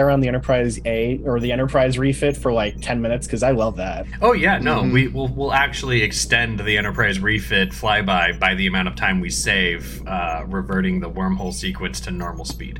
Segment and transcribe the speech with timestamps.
[0.00, 3.26] around the Enterprise A or the Enterprise refit for like 10 minutes?
[3.26, 4.06] Because I love that.
[4.22, 4.92] Oh yeah, no, Mhm.
[4.92, 9.28] we will we'll actually extend the Enterprise refit flyby by the amount of time we
[9.28, 12.78] save, uh, reverting the wormhole sequence to normal speed,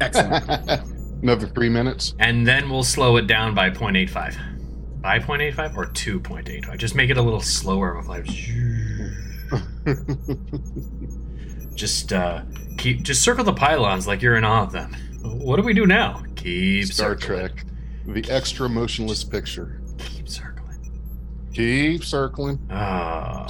[0.00, 0.42] Excellent.
[1.22, 2.14] Another three minutes.
[2.18, 4.34] and then we'll slow it down by 0.85.
[5.02, 6.78] By 0.85 or 2.85.
[6.78, 8.24] Just make it a little slower with like
[11.74, 12.40] just uh
[12.78, 14.96] keep just circle the pylons like you're in awe of them.
[15.22, 16.22] What do we do now?
[16.44, 17.48] Keep Star circling.
[17.48, 17.64] Trek.
[18.06, 19.80] The extra motionless picture.
[19.96, 20.92] Keep circling.
[21.54, 22.58] Keep circling.
[22.70, 23.46] Ah.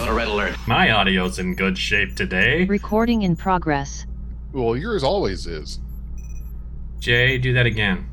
[0.00, 0.56] A red alert.
[0.68, 2.64] My audio's in good shape today.
[2.66, 4.06] Recording in progress.
[4.52, 5.80] Well, yours always is.
[7.00, 8.08] Jay, do that again.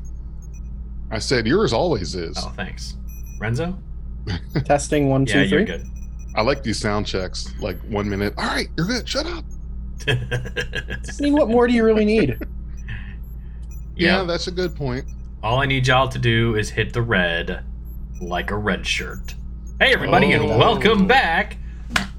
[1.12, 2.36] I said yours always is.
[2.38, 2.96] Oh, thanks.
[3.38, 3.78] Renzo?
[4.64, 5.86] Testing one, two, Yeah, you're good.
[6.36, 7.52] I like these sound checks.
[7.60, 8.34] Like one minute.
[8.36, 9.08] All right, you're good.
[9.08, 9.44] Shut up.
[10.08, 10.18] I
[11.20, 12.38] mean, what more do you really need?
[13.98, 14.22] Yeah, yeah.
[14.24, 15.06] that's a good point.
[15.42, 17.64] All I need y'all to do is hit the red
[18.20, 19.34] like a red shirt.
[19.80, 20.58] Hey, everybody, and Oh.
[20.58, 21.56] welcome back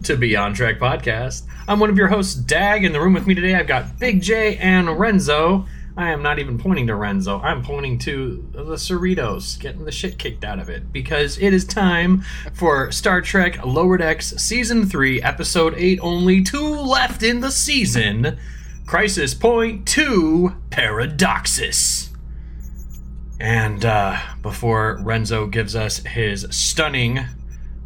[0.01, 1.43] to Beyond Track Podcast.
[1.67, 2.83] I'm one of your hosts, Dag.
[2.83, 5.67] In the room with me today, I've got Big J and Renzo.
[5.97, 7.39] I am not even pointing to Renzo.
[7.39, 11.65] I'm pointing to the Cerritos, getting the shit kicked out of it because it is
[11.65, 15.99] time for Star Trek Lower Decks Season 3, Episode 8.
[16.03, 18.37] Only two left in the season.
[18.85, 22.11] Crisis Point 2 Paradoxus.
[23.39, 27.17] And uh, before Renzo gives us his stunning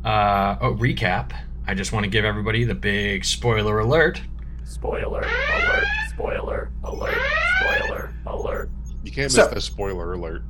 [0.03, 1.31] uh, oh, recap,
[1.65, 4.21] I just want to give everybody the big spoiler alert.
[4.65, 5.85] Spoiler alert.
[6.15, 7.17] Spoiler alert.
[7.61, 8.69] Spoiler alert.
[9.03, 10.43] You can't miss So- that spoiler alert.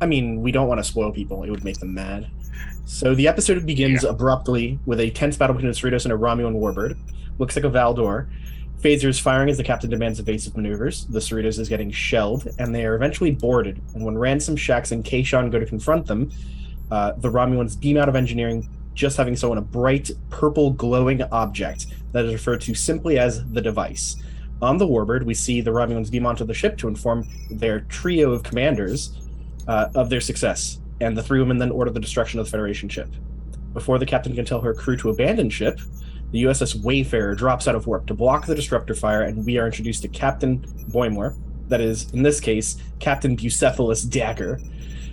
[0.00, 1.42] I mean, we don't want to spoil people.
[1.42, 2.28] It would make them mad.
[2.84, 6.54] So the episode begins abruptly with a tense battle between a Cerritos and a Romulan
[6.56, 6.96] warbird.
[7.38, 8.28] Looks like a Valdore.
[8.80, 11.04] Phaser is firing as the captain demands evasive maneuvers.
[11.06, 13.80] The Cerritos is getting shelled, and they are eventually boarded.
[13.94, 16.30] And when Ransom, Shax, and Kayshon go to confront them,
[16.92, 21.86] uh, the Romulans beam out of engineering, just having stolen a bright purple glowing object
[22.12, 24.16] that is referred to simply as the device.
[24.60, 28.32] On the warbird, we see the Romulans beam onto the ship to inform their trio
[28.32, 29.16] of commanders
[29.68, 32.88] uh, of their success, and the three women then order the destruction of the Federation
[32.88, 33.08] ship.
[33.72, 35.80] Before the captain can tell her crew to abandon ship,
[36.32, 39.66] the USS Wayfarer drops out of warp to block the disruptor fire, and we are
[39.66, 40.58] introduced to Captain
[40.90, 41.36] Boimler.
[41.68, 44.60] That is, in this case, Captain Bucephalus Dagger.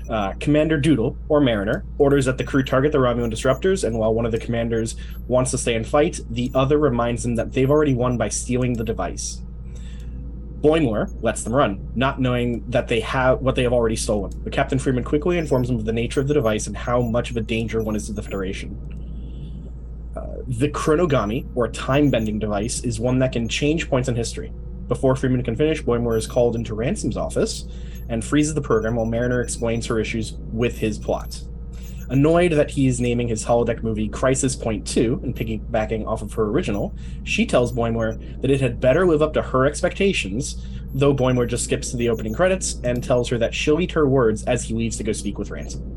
[0.07, 4.13] Uh, Commander Doodle, or Mariner, orders that the crew target the Romulan disruptors, and while
[4.13, 4.95] one of the commanders
[5.27, 8.73] wants to stay and fight, the other reminds them that they've already won by stealing
[8.73, 9.41] the device.
[10.61, 14.31] Boimler lets them run, not knowing that they have what they have already stolen.
[14.43, 17.31] But Captain Freeman quickly informs them of the nature of the device and how much
[17.31, 18.77] of a danger one is to the Federation.
[20.15, 24.53] Uh, the chronogami, or time-bending device, is one that can change points in history.
[24.87, 27.65] Before Freeman can finish, Boimler is called into Ransom's office
[28.09, 31.41] and freezes the program while Mariner explains her issues with his plot.
[32.09, 36.33] Annoyed that he is naming his holodeck movie Crisis Point 2 and piggybacking off of
[36.33, 40.63] her original, she tells Boimler that it had better live up to her expectations,
[40.93, 44.07] though Boimler just skips to the opening credits and tells her that she'll eat her
[44.07, 45.91] words as he leaves to go speak with Ransom.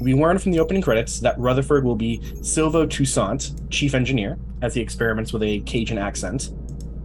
[0.00, 4.74] We learn from the opening credits that Rutherford will be Silvo Toussaint, chief engineer, as
[4.74, 6.50] he experiments with a Cajun accent,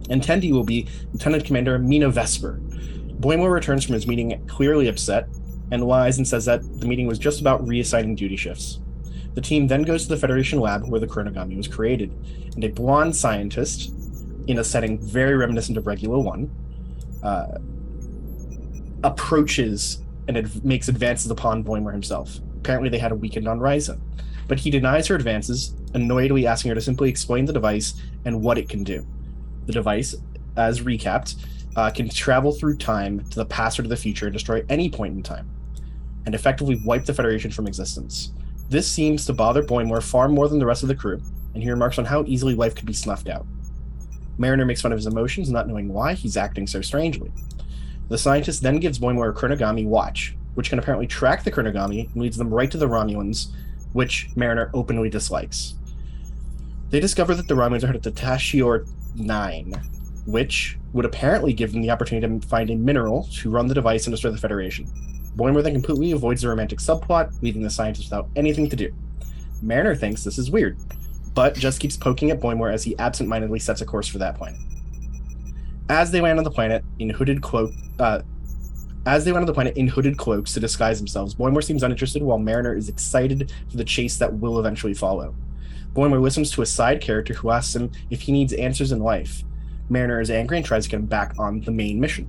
[0.08, 2.60] and Tendi will be Lieutenant Commander Mina Vesper.
[3.20, 5.28] Boimler returns from his meeting clearly upset
[5.70, 8.80] and lies and says that the meeting was just about reassigning duty shifts.
[9.34, 12.10] The team then goes to the Federation lab where the chronogami was created,
[12.54, 13.92] and a blonde scientist,
[14.46, 16.50] in a setting very reminiscent of Regula 1,
[17.22, 17.58] uh,
[19.02, 22.38] approaches and makes advances upon Boimler himself.
[22.58, 24.00] Apparently, they had a weekend on Risa,
[24.48, 27.94] but he denies her advances, annoyedly asking her to simply explain the device
[28.24, 29.06] and what it can do.
[29.66, 30.14] The device,
[30.56, 31.36] as recapped,
[31.76, 34.90] uh, can travel through time to the past or to the future and destroy any
[34.90, 35.48] point in time,
[36.24, 38.32] and effectively wipe the Federation from existence.
[38.68, 41.20] This seems to bother Boimler far more than the rest of the crew,
[41.54, 43.46] and he remarks on how easily life could be snuffed out.
[44.38, 47.30] Mariner makes fun of his emotions, not knowing why he's acting so strangely.
[48.08, 52.22] The scientist then gives Boimler a chronogami watch, which can apparently track the chronogami and
[52.22, 53.48] leads them right to the Romulans,
[53.92, 55.74] which Mariner openly dislikes.
[56.90, 58.86] They discover that the Romulans are headed to Tashior
[59.16, 59.74] 9,
[60.26, 64.06] which would apparently give them the opportunity to find a mineral to run the device
[64.06, 64.86] and destroy the Federation.
[65.36, 68.92] Boimler then completely avoids the romantic subplot, leaving the scientists without anything to do.
[69.62, 70.78] Mariner thinks this is weird,
[71.34, 74.60] but just keeps poking at Boimler as he absentmindedly sets a course for that planet.
[75.88, 78.22] As they land on the planet in hooded cloak, uh,
[79.04, 82.22] as they land on the planet in hooded cloaks to disguise themselves, Boimler seems uninterested
[82.22, 85.34] while Mariner is excited for the chase that will eventually follow.
[85.94, 89.44] Boimler listens to a side character who asks him if he needs answers in life.
[89.88, 92.26] Mariner is angry and tries to get him back on the main mission.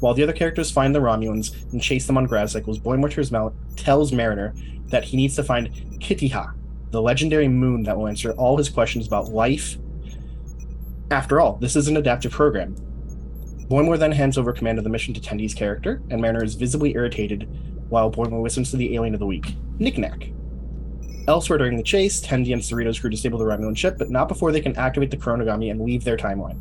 [0.00, 3.54] While the other characters find the Romulans and chase them on gravcycles, cycles, tells Mal-
[3.76, 4.52] tells Mariner
[4.86, 6.52] that he needs to find Kitiha,
[6.90, 9.76] the legendary moon that will answer all his questions about life.
[11.10, 12.74] After all, this is an adaptive program.
[13.68, 16.94] Boimler then hands over command of the mission to Tendi's character, and Mariner is visibly
[16.94, 17.48] irritated
[17.88, 20.32] while Boimler listens to the alien of the week, Knick-Knack.
[21.28, 24.50] Elsewhere during the chase, Tendi and Cerritos crew disable the Romulan ship, but not before
[24.50, 26.58] they can activate the Chronogami and leave their timeline.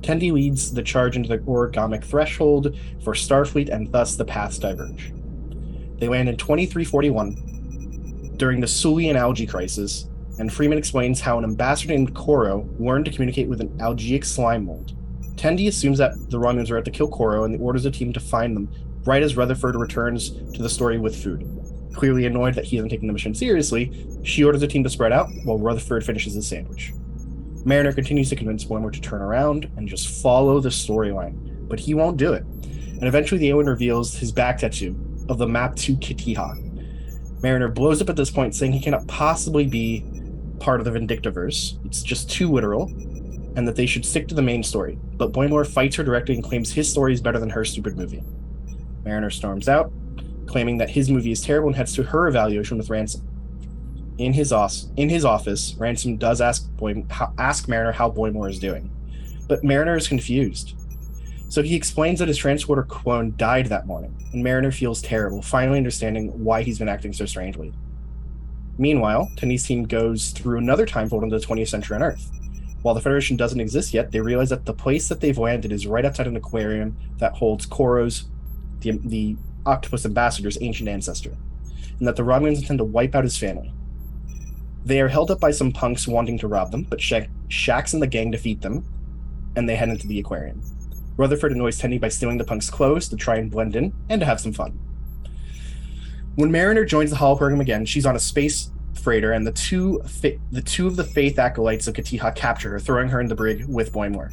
[0.00, 2.74] Tendi leads the charge into the origamic threshold
[3.04, 5.12] for Starfleet, and thus the paths diverge.
[5.98, 10.08] They land in 2341 during the Sulian algae crisis,
[10.38, 14.64] and Freeman explains how an ambassador named Koro learned to communicate with an algeic slime
[14.64, 14.96] mold.
[15.36, 18.20] Tendi assumes that the Romulans are out to kill Koro and orders a team to
[18.20, 18.70] find them
[19.04, 21.59] right as Rutherford returns to the story with food.
[21.94, 25.12] Clearly annoyed that he isn't taking the mission seriously, she orders the team to spread
[25.12, 26.92] out while Rutherford finishes his sandwich.
[27.64, 31.94] Mariner continues to convince Boimler to turn around and just follow the storyline, but he
[31.94, 32.42] won't do it.
[32.42, 34.96] And eventually, the alien reveals his back tattoo
[35.28, 37.42] of the map to Kitiha.
[37.42, 40.04] Mariner blows up at this point, saying he cannot possibly be
[40.58, 41.84] part of the Vindictiverse.
[41.86, 42.84] It's just too literal,
[43.56, 44.98] and that they should stick to the main story.
[45.14, 48.22] But Boimler fights her directly and claims his story is better than her stupid movie.
[49.04, 49.90] Mariner storms out,
[50.46, 53.26] claiming that his movie is terrible and heads to her evaluation with Ransom.
[54.18, 57.04] In his, os- in his office, Ransom does ask, Boy-
[57.38, 58.90] ask Mariner how Boimler is doing,
[59.48, 60.74] but Mariner is confused.
[61.48, 65.78] So he explains that his transporter clone died that morning, and Mariner feels terrible, finally
[65.78, 67.72] understanding why he's been acting so strangely.
[68.78, 72.30] Meanwhile, Tenny's team goes through another time fold into the 20th century on Earth.
[72.82, 75.86] While the Federation doesn't exist yet, they realize that the place that they've landed is
[75.86, 78.28] right outside an aquarium that holds Koro's,
[78.80, 81.36] the, the octopus ambassador's ancient ancestor,
[81.98, 83.72] and that the Romulans intend to wipe out his family.
[84.84, 88.02] They are held up by some punks wanting to rob them, but Shaq, Shax and
[88.02, 88.84] the gang defeat them,
[89.56, 90.62] and they head into the aquarium.
[91.16, 94.26] Rutherford annoys Tenny by stealing the punks' clothes to try and blend in and to
[94.26, 94.78] have some fun.
[96.36, 100.00] When Mariner joins the Holo program again, she's on a space freighter, and the two
[100.06, 103.34] fa- the two of the Faith acolytes of Katiha capture her, throwing her in the
[103.34, 104.30] brig with Boimler.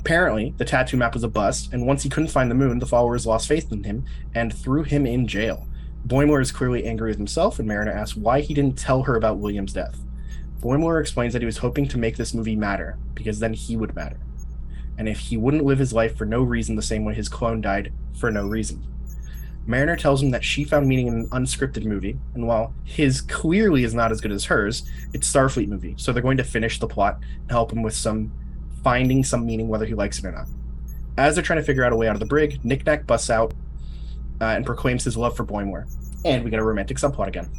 [0.00, 2.86] Apparently, the tattoo map was a bust, and once he couldn't find the moon, the
[2.86, 5.68] followers lost faith in him and threw him in jail.
[6.06, 9.36] Boimler is clearly angry with himself, and Mariner asks why he didn't tell her about
[9.36, 9.98] William's death.
[10.62, 13.94] Boimler explains that he was hoping to make this movie matter, because then he would
[13.94, 14.18] matter.
[14.96, 17.60] And if he wouldn't live his life for no reason the same way his clone
[17.60, 18.82] died for no reason.
[19.66, 23.84] Mariner tells him that she found meaning in an unscripted movie, and while his clearly
[23.84, 24.82] is not as good as hers,
[25.12, 28.32] it's Starfleet movie, so they're going to finish the plot and help him with some
[28.82, 30.46] finding some meaning whether he likes it or not.
[31.16, 33.52] As they're trying to figure out a way out of the brig, Knick-Knack busts out
[34.40, 35.86] uh, and proclaims his love for Boymore.
[36.24, 37.50] And we get a romantic subplot again.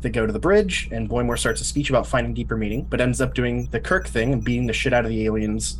[0.00, 3.00] They go to the bridge, and Boymore starts a speech about finding deeper meaning, but
[3.00, 5.78] ends up doing the Kirk thing and beating the shit out of the aliens,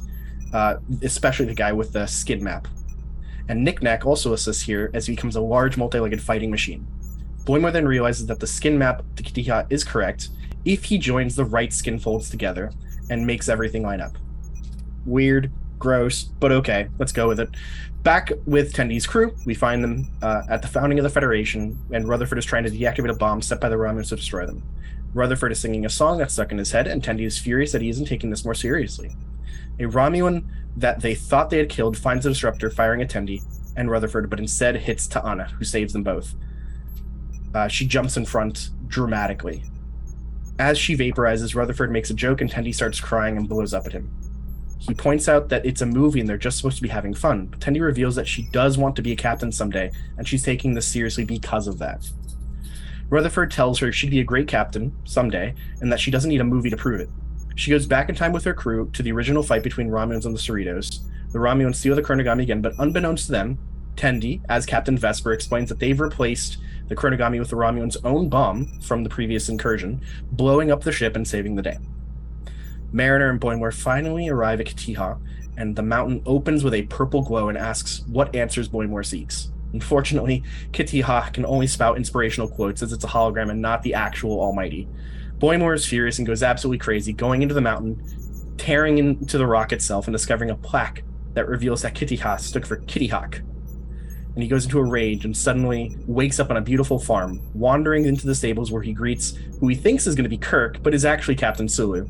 [0.53, 2.69] uh, especially the guy with the skid map.
[3.49, 6.87] And Knick-Knack also assists here as he becomes a large multi-legged fighting machine.
[7.45, 10.29] Boymore then realizes that the skin map to Kitiha is correct
[10.65, 12.71] if he joins the right skin folds together
[13.11, 14.13] and makes everything line up.
[15.05, 17.51] Weird, gross, but okay, let's go with it.
[18.03, 22.09] Back with Tendi's crew, we find them uh, at the founding of the Federation, and
[22.09, 24.63] Rutherford is trying to deactivate a bomb set by the Romulans to destroy them.
[25.15, 27.83] Rutherford is singing a song that's stuck in his head, and Tendi is furious that
[27.83, 29.15] he isn't taking this more seriously.
[29.79, 30.44] A Romulan
[30.77, 33.43] that they thought they had killed finds the disruptor firing at Tendi
[33.77, 36.35] and Rutherford, but instead hits T'Ana, who saves them both.
[37.55, 39.63] Uh, she jumps in front dramatically.
[40.59, 43.93] As she vaporizes, Rutherford makes a joke and Tendi starts crying and blows up at
[43.93, 44.11] him.
[44.79, 47.47] He points out that it's a movie and they're just supposed to be having fun,
[47.47, 50.75] but Tendi reveals that she does want to be a captain someday, and she's taking
[50.75, 52.11] this seriously because of that.
[53.09, 56.44] Rutherford tells her she'd be a great captain someday, and that she doesn't need a
[56.44, 57.11] movie to prove it.
[57.55, 60.35] She goes back in time with her crew to the original fight between Romulans and
[60.35, 61.01] the Cerritos.
[61.31, 63.59] The Romulans steal the Chronogami again, but unbeknownst to them,
[63.97, 68.81] Tendi, as Captain Vesper, explains that they've replaced the Chronogami with the Romulans' own bomb
[68.81, 71.79] from the previous incursion, blowing up the ship and saving the day.
[72.93, 75.19] Mariner and Boimler finally arrive at Katiha,
[75.56, 79.51] and the mountain opens with a purple glow and asks what answers Boimler seeks.
[79.72, 84.41] Unfortunately, Katiha can only spout inspirational quotes as it's a hologram and not the actual
[84.41, 84.89] Almighty.
[85.39, 88.03] Boimler is furious and goes absolutely crazy, going into the mountain,
[88.58, 92.77] tearing into the rock itself, and discovering a plaque that reveals that Kitiha stood for
[92.77, 93.41] Kitty Hawk.
[94.34, 98.06] And he goes into a rage and suddenly wakes up on a beautiful farm, wandering
[98.06, 100.94] into the stables where he greets who he thinks is going to be Kirk, but
[100.94, 102.08] is actually Captain Sulu.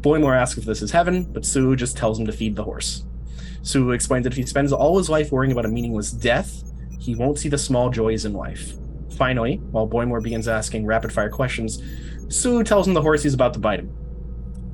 [0.00, 3.04] Boimler asks if this is heaven, but Sulu just tells him to feed the horse.
[3.62, 6.62] Sulu explains that if he spends all his life worrying about a meaningless death,
[7.00, 8.74] he won't see the small joys in life.
[9.16, 11.82] Finally, while Boimler begins asking rapid fire questions,
[12.28, 13.96] Sulu tells him the horse is about to bite him.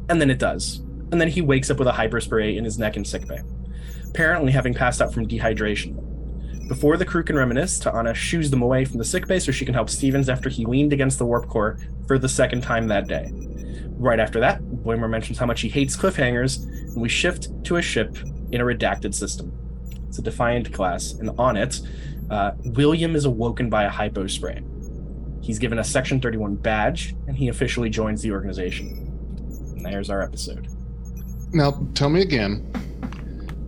[0.09, 0.79] And then it does.
[1.11, 3.41] And then he wakes up with a hypospray in his neck in sickbay,
[4.09, 6.02] apparently having passed out from dehydration.
[6.73, 9.75] Before the crew can reminisce, T'Ana shoos them away from the sickbay so she can
[9.75, 11.77] help Stevens after he leaned against the warp core
[12.07, 13.31] for the second time that day.
[13.99, 17.83] Right after that, Boimler mentions how much he hates cliffhangers, and we shift to a
[17.83, 18.17] ship
[18.53, 19.53] in a redacted system.
[20.09, 21.79] It's a Defiant class, and on it,
[22.31, 24.63] uh, William is awoken by a hypo spray.
[25.43, 29.13] He's given a Section 31 badge, and he officially joins the organization.
[29.77, 30.69] And there's our episode.
[31.53, 32.61] Now, tell me again,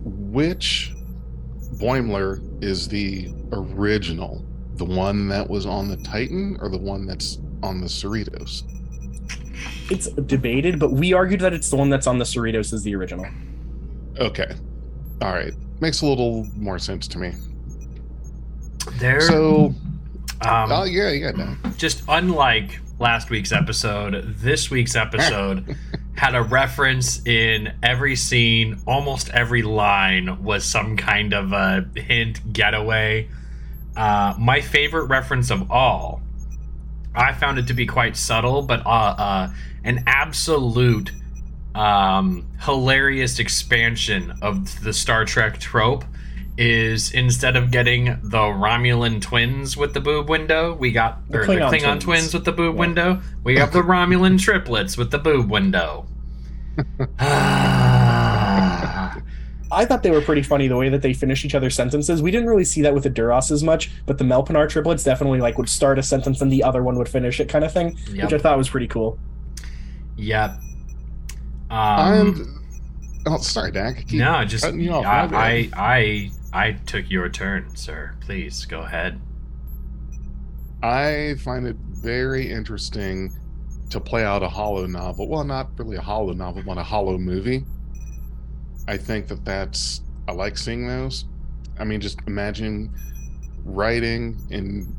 [0.03, 0.91] which
[1.75, 4.43] Boimler is the original?
[4.75, 8.63] The one that was on the Titan or the one that's on the Cerritos?
[9.89, 12.95] It's debated, but we argued that it's the one that's on the Cerritos is the
[12.95, 13.25] original.
[14.17, 14.51] Okay.
[15.21, 15.53] All right.
[15.79, 17.33] Makes a little more sense to me.
[18.93, 19.21] There.
[19.21, 19.73] So,
[20.41, 21.55] um, oh, yeah, yeah, no.
[21.77, 25.75] just unlike last week's episode, this week's episode
[26.15, 28.79] had a reference in every scene.
[28.85, 33.29] Almost every line was some kind of a hint getaway.
[33.95, 36.21] Uh, my favorite reference of all,
[37.13, 41.11] I found it to be quite subtle, but uh, uh, an absolute
[41.73, 46.05] um, hilarious expansion of the Star Trek trope
[46.57, 51.45] is instead of getting the Romulan twins with the boob window, we got The or
[51.45, 52.03] the Klingon Klingon twins.
[52.03, 52.33] twins.
[52.33, 52.79] with the boob Yeah.
[52.79, 53.21] window.
[53.43, 56.05] We have the Romulan triplets with the boob window.
[59.71, 62.21] I thought they were pretty funny the way that they finished each other's sentences.
[62.21, 65.41] We didn't really see that with the Duras as much, but the Melpinar triplets definitely
[65.41, 67.97] like would start a sentence and the other one would finish it, kind of thing,
[68.15, 69.17] which I thought was pretty cool.
[70.17, 70.51] Yep.
[71.71, 72.47] Um, and,
[73.25, 74.11] oh, sorry, Dak.
[74.13, 75.03] No, just you off.
[75.05, 78.15] I, I, I, I took your turn, sir.
[78.21, 79.19] Please go ahead.
[80.81, 83.33] I find it very interesting
[83.89, 85.27] to play out a holonovel.
[85.27, 87.65] Well, not really a holonovel, but a hollow movie.
[88.87, 91.25] I think that that's, I like seeing those.
[91.77, 92.89] I mean, just imagine
[93.65, 94.95] writing and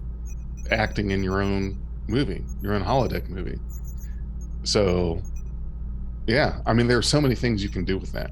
[0.71, 3.59] acting in your own movie, your own holodeck movie.
[4.63, 5.23] So,
[6.27, 8.31] yeah, I mean, there are so many things you can do with that.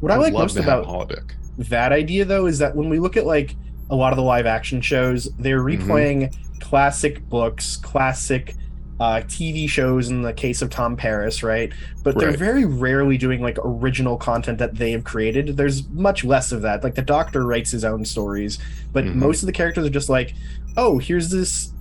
[0.00, 1.34] What I I'd like love most to have about holodeck.
[1.58, 3.56] That idea though is that when we look at like
[3.90, 5.90] a lot of the live action shows they're Mm-hmm.
[5.90, 8.54] replaying classic books classic
[9.00, 11.72] uh, tv shows in the case of tom paris right
[12.02, 16.50] but they're very rarely doing like original content that they have created there's much less
[16.50, 18.58] of that like the doctor writes his own stories
[18.92, 19.14] but Mhm.
[19.14, 20.34] most of the characters are just like
[20.76, 21.72] oh here's this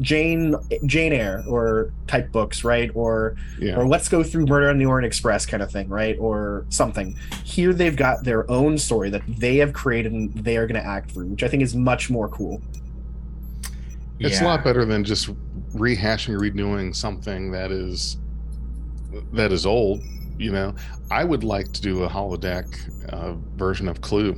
[0.00, 0.54] jane
[0.86, 3.76] jane eyre or type books right or Yeah.
[3.76, 6.16] or let's go through Murder on the Orient Express kind of thing, right?
[6.18, 7.16] Or something.
[7.44, 10.86] Here they've got their own story that they have created and they are going to
[10.86, 12.62] act through, which I think is much more cool.
[14.18, 14.46] It's Yeah.
[14.46, 15.30] a lot better than just
[15.74, 18.16] rehashing or redoing something that is
[19.32, 20.02] that is old.
[20.38, 20.74] You know,
[21.10, 22.64] I would like to do a holodeck
[23.12, 24.36] uh, version of Clue.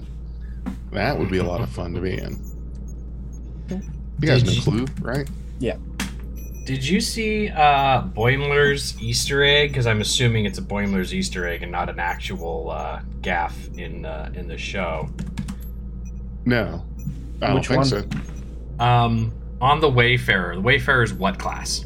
[0.92, 2.38] That would be a lot of fun to be in.
[3.68, 5.28] You guys Did know Clue, right?
[6.64, 9.70] Did you see uh, Boimler's Easter egg?
[9.70, 14.04] Because I'm assuming it's a Boimler's Easter egg and not an actual uh, gaffe in
[14.06, 15.08] uh, in the show.
[16.44, 16.84] No,
[17.40, 17.86] I Which don't one?
[17.86, 18.12] think
[18.78, 18.84] so.
[18.84, 21.84] Um, on the Wayfarer, the Wayfarer is what class?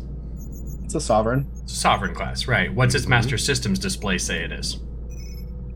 [0.85, 1.47] It's a sovereign.
[1.63, 2.73] It's a sovereign class, right?
[2.73, 3.11] What's its Mhm.
[3.11, 4.79] Master Systems display say it is?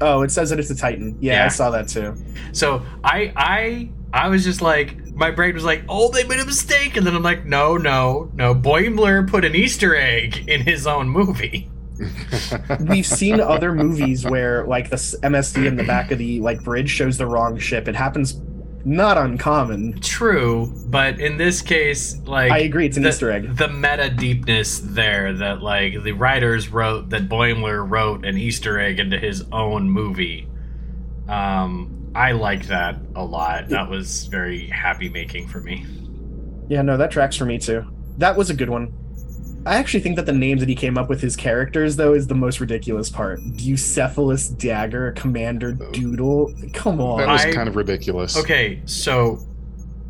[0.02, 1.16] Oh, it says that it's a Titan.
[1.20, 1.44] Yeah, Yeah.
[1.46, 2.16] I saw that too.
[2.52, 6.46] So I I I was just like my brain was like, oh, they made a
[6.46, 8.54] mistake, and then I'm like, no, no, no.
[8.54, 11.70] Boimler put an Easter egg in his own movie.
[12.80, 16.88] We've seen other movies where like the MSD in the back of the like bridge
[16.88, 17.86] shows the wrong ship.
[17.86, 18.40] It happens
[18.86, 20.00] not uncommon.
[20.00, 23.56] True, but in this case, like I agree, it's an the, Easter egg.
[23.58, 28.98] The meta deepness there that like the writers wrote that Boimler wrote an Easter egg
[28.98, 30.48] into his own movie.
[31.28, 33.68] Um, I liked that a lot.
[33.68, 35.86] That was very happy making for me.
[36.68, 37.84] Yeah, no, that tracks for me too.
[38.18, 38.92] That was a good one.
[39.66, 42.26] I actually think that the names that he came up with his characters though is
[42.26, 43.40] the most ridiculous part.
[43.40, 46.54] Bucephalus Dagger, Commander Doodle.
[46.72, 47.18] Come on.
[47.18, 48.36] that was I- kind of ridiculous.
[48.36, 49.46] Okay, so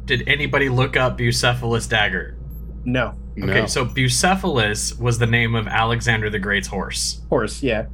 [0.05, 2.37] did anybody look up Bucephalus dagger?
[2.85, 3.15] no.
[3.37, 3.47] No.
[3.53, 7.23] Okay, so Bucephalus was the name of Alexander the Great's horse.
[7.31, 7.87] Horse, yeah.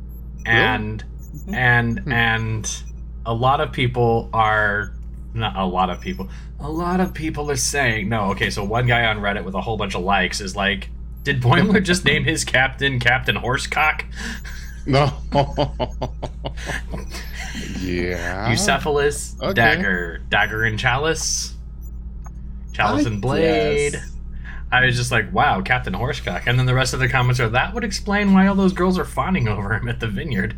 [0.47, 1.05] and
[1.53, 2.13] and Hmm.
[2.13, 2.83] and
[3.27, 4.93] a lot of people are
[5.35, 6.29] not a lot of people
[6.61, 9.61] a lot of people are saying no okay so one guy on reddit with a
[9.61, 10.89] whole bunch of likes is like
[11.23, 14.05] did boimler just name his captain captain horsecock
[14.87, 15.13] no.
[17.81, 18.49] yeah.
[18.49, 19.53] Bucephalus, okay.
[19.53, 21.55] dagger dagger and chalice
[22.73, 24.13] chalice I and blade guess.
[24.71, 26.47] I was just like, wow, Captain Horsecock.
[26.47, 28.99] And then the rest of the comments are, that would explain why all those girls
[28.99, 30.57] are fawning over him at the vineyard.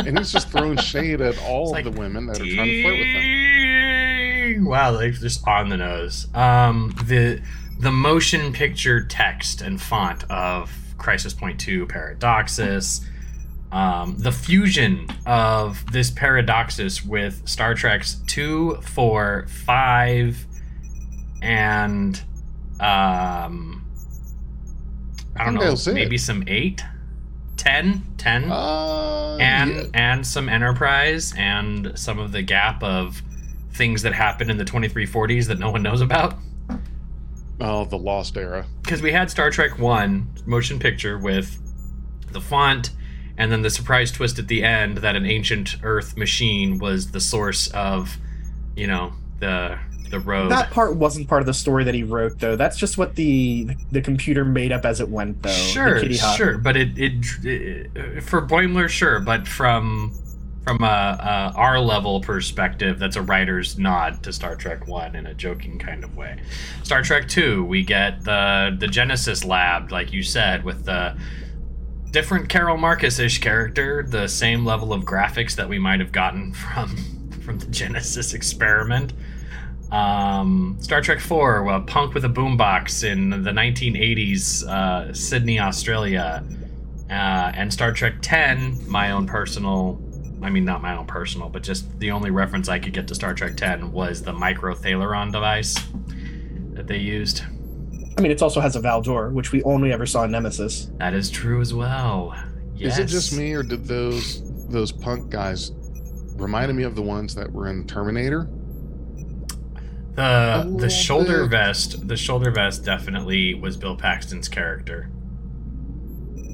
[0.00, 2.82] And he's just throwing shade at all of like, the women that are trying to
[2.82, 4.64] flirt with him.
[4.66, 6.28] Wow, like just on the nose.
[6.34, 7.42] Um, the
[7.78, 13.04] the motion picture text and font of Crisis Point Two Paradoxus,
[13.72, 20.46] um, the fusion of this Paradoxus with Star Trek's two, four, five,
[21.42, 22.20] and
[22.80, 23.84] um,
[25.36, 25.86] I don't know, it.
[25.88, 26.82] maybe some eight,
[27.66, 29.82] ten, ten Uh, and yeah.
[29.94, 33.22] and some enterprise and some of the gap of
[33.72, 36.38] things that happened in the 2340s that no one knows about
[37.60, 38.64] oh, the Lost Era.
[38.82, 41.58] because we had star trek 1 motion picture with
[42.32, 42.90] the font
[43.36, 47.20] and then the surprise twist at the end that an ancient earth machine was the
[47.20, 48.16] source of
[48.76, 49.78] you know the
[50.10, 52.56] the road That part wasn't part of the story that he wrote, though.
[52.56, 55.50] That's just what the the computer made up as it went, though.
[55.50, 56.00] Sure
[56.36, 60.12] sure but it, it, it for boimler sure but from
[60.64, 65.26] from a, a our level perspective that's a writer's nod to star trek 1 in
[65.26, 66.38] a joking kind of way
[66.82, 71.16] star trek 2 we get the the genesis lab like you said with the
[72.10, 76.96] different carol marcus-ish character the same level of graphics that we might have gotten from
[77.44, 79.12] from the genesis experiment
[79.90, 86.44] um, Star Trek 4, well, punk with a boombox in the 1980s, uh, Sydney, Australia.
[87.08, 90.00] Uh, and Star Trek 10, my own personal,
[90.42, 93.14] I mean, not my own personal, but just the only reference I could get to
[93.14, 95.76] Star Trek 10 was the micro Thalaron device
[96.72, 97.42] that they used.
[98.18, 100.90] I mean, it also has a Valdore, which we only ever saw in Nemesis.
[100.98, 102.34] That is true as well.
[102.74, 102.94] Yes.
[102.94, 105.72] Is it just me, or did those those punk guys
[106.34, 108.48] reminded me of the ones that were in Terminator?
[110.16, 111.50] The the oh, shoulder bit.
[111.50, 115.10] vest, the shoulder vest definitely was Bill Paxton's character.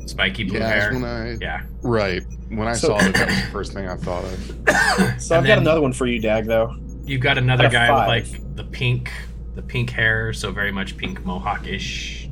[0.07, 0.93] Spiky blue yeah, hair.
[0.93, 1.63] when I Yeah.
[1.83, 5.23] right when I So- saw it, that was the first thing I thought of.
[5.23, 6.75] So I've got another one for you, Dag, though.
[7.05, 8.23] You've got another Out of guy five.
[8.25, 9.11] with like the pink,
[9.55, 12.29] the pink hair, so very much pink mohawk-ish.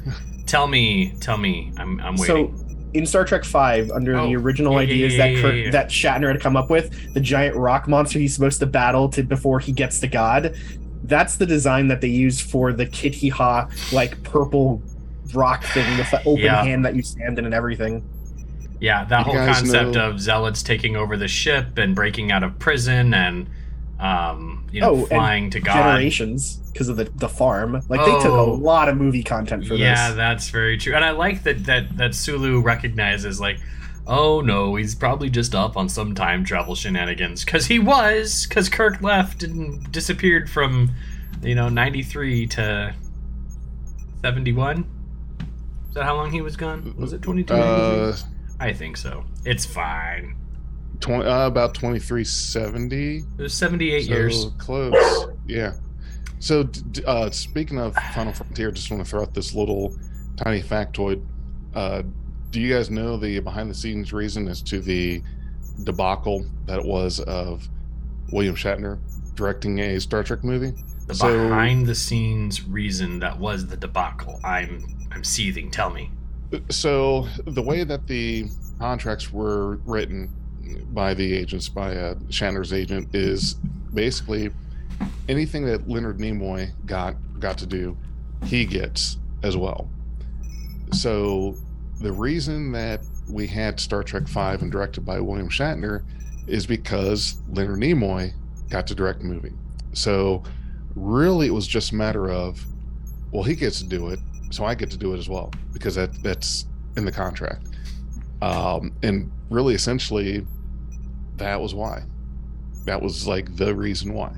[0.46, 2.56] tell me, tell me, I'm, I'm waiting.
[2.56, 2.63] So
[2.94, 5.54] in Star Trek Five, under Oh, the original yeah, yeah, ideas yeah, that yeah, Kirk,
[5.54, 5.70] yeah, yeah.
[5.72, 9.22] that Shatner had come up with, the giant rock monster he's supposed to battle to
[9.22, 10.54] before he gets to God,
[11.04, 14.80] that's the design that they use for the Kitty Ha like purple
[15.34, 16.62] rock thing with the open Yeah.
[16.64, 18.02] hand that you stand in and everything.
[18.80, 22.42] yeah, that You whole concept know- of zealots taking over the ship and breaking out
[22.42, 23.46] of prison and,
[24.04, 25.74] um, you know, Oh, flying to God.
[25.74, 27.80] Generations because of the the farm.
[27.88, 28.52] Like they took a Oh.
[28.54, 29.98] lot of movie content for yeah, this.
[30.10, 30.94] Yeah, that's very true.
[30.94, 33.58] And I like that that that Sulu recognizes like,
[34.06, 38.68] oh no, he's probably just up on some time travel shenanigans because he was because
[38.68, 40.90] Kirk left and disappeared from,
[41.42, 42.94] you know, ninety three to
[44.22, 44.84] seventy one.
[45.88, 46.94] Is that how long he was gone?
[46.98, 47.54] Was it twenty two?
[47.54, 48.16] Uh,
[48.60, 49.24] I think so.
[49.44, 50.36] It's fine.
[51.04, 53.18] 20, uh, about twenty three seventy.
[53.18, 54.46] It was seventy eight so years.
[54.56, 55.26] close.
[55.46, 55.74] Yeah.
[56.38, 56.66] So,
[57.06, 59.94] uh, speaking of Final Frontier, just want to throw out this little
[60.36, 61.22] tiny factoid.
[61.74, 62.02] Uh,
[62.50, 65.22] do you guys know the behind the scenes reason as to the
[65.82, 67.68] debacle that it was of
[68.32, 68.98] William Shatner
[69.34, 70.72] directing a Star Trek movie?
[71.06, 74.40] The so- behind the scenes reason that was the debacle.
[74.42, 75.70] I'm I'm seething.
[75.70, 76.10] Tell me.
[76.70, 78.46] So, the way that the
[78.78, 80.30] contracts were written
[80.92, 83.54] by the agents, by uh, Shatner's agent, is
[83.92, 84.50] basically
[85.28, 87.96] anything that Leonard Nimoy got got to do,
[88.44, 89.88] he gets as well.
[90.92, 91.56] So
[92.00, 96.04] the reason that we had Star Trek Five and directed by William Shatner
[96.46, 98.32] is because Leonard Nimoy
[98.68, 99.52] got to direct the movie.
[99.92, 100.42] So
[100.94, 102.64] really, it was just a matter of,
[103.32, 104.18] well, he gets to do it,
[104.50, 107.68] so I get to do it as well because that that's in the contract.
[108.42, 110.46] Um, and really, essentially,
[111.36, 112.02] that was why.
[112.84, 114.36] That was like the reason why.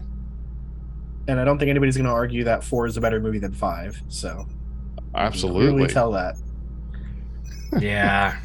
[1.28, 3.52] And I don't think anybody's going to argue that four is a better movie than
[3.52, 4.00] five.
[4.08, 4.46] So
[5.14, 5.72] Absolutely.
[5.72, 6.36] clearly tell that.
[7.80, 8.38] yeah.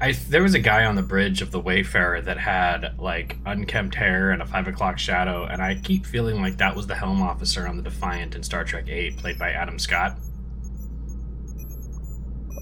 [0.00, 3.94] I there was a guy on the bridge of the Wayfarer that had like unkempt
[3.94, 7.22] hair and a five o'clock shadow, and I keep feeling like that was the helm
[7.22, 10.18] officer on the Defiant in Star Trek Eight, played by Adam Scott.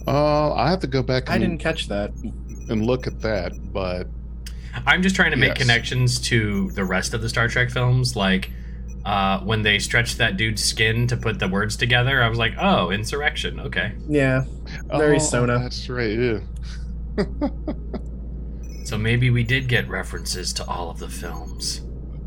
[0.07, 2.13] Uh, I have to go back I didn't catch that.
[2.69, 4.09] and look at that, but
[4.87, 5.59] I'm just trying to make Yes.
[5.59, 8.51] connections to the rest of the Star Trek films, like
[9.05, 12.23] uh, when they stretched that dude's skin to put the words together.
[12.23, 13.59] I was like, oh, insurrection.
[13.61, 14.45] Okay, Yeah,
[14.97, 15.59] Very oh, Son'a.
[15.61, 16.19] That's right.
[16.19, 16.39] Yeah.
[18.85, 21.81] so maybe we did get references to all of the films.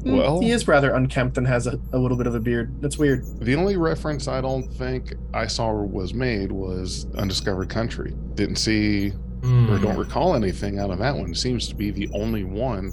[0.03, 2.73] Mm, Well- he is rather unkempt and has a, a little bit of a beard.
[2.81, 3.25] That's weird.
[3.39, 8.13] The only reference I don't think I saw was made was Undiscovered Country.
[8.35, 9.13] Didn't see
[9.45, 9.71] Hmm.
[9.71, 11.35] or don't recall anything out of that one.
[11.35, 12.91] Seems to be the only one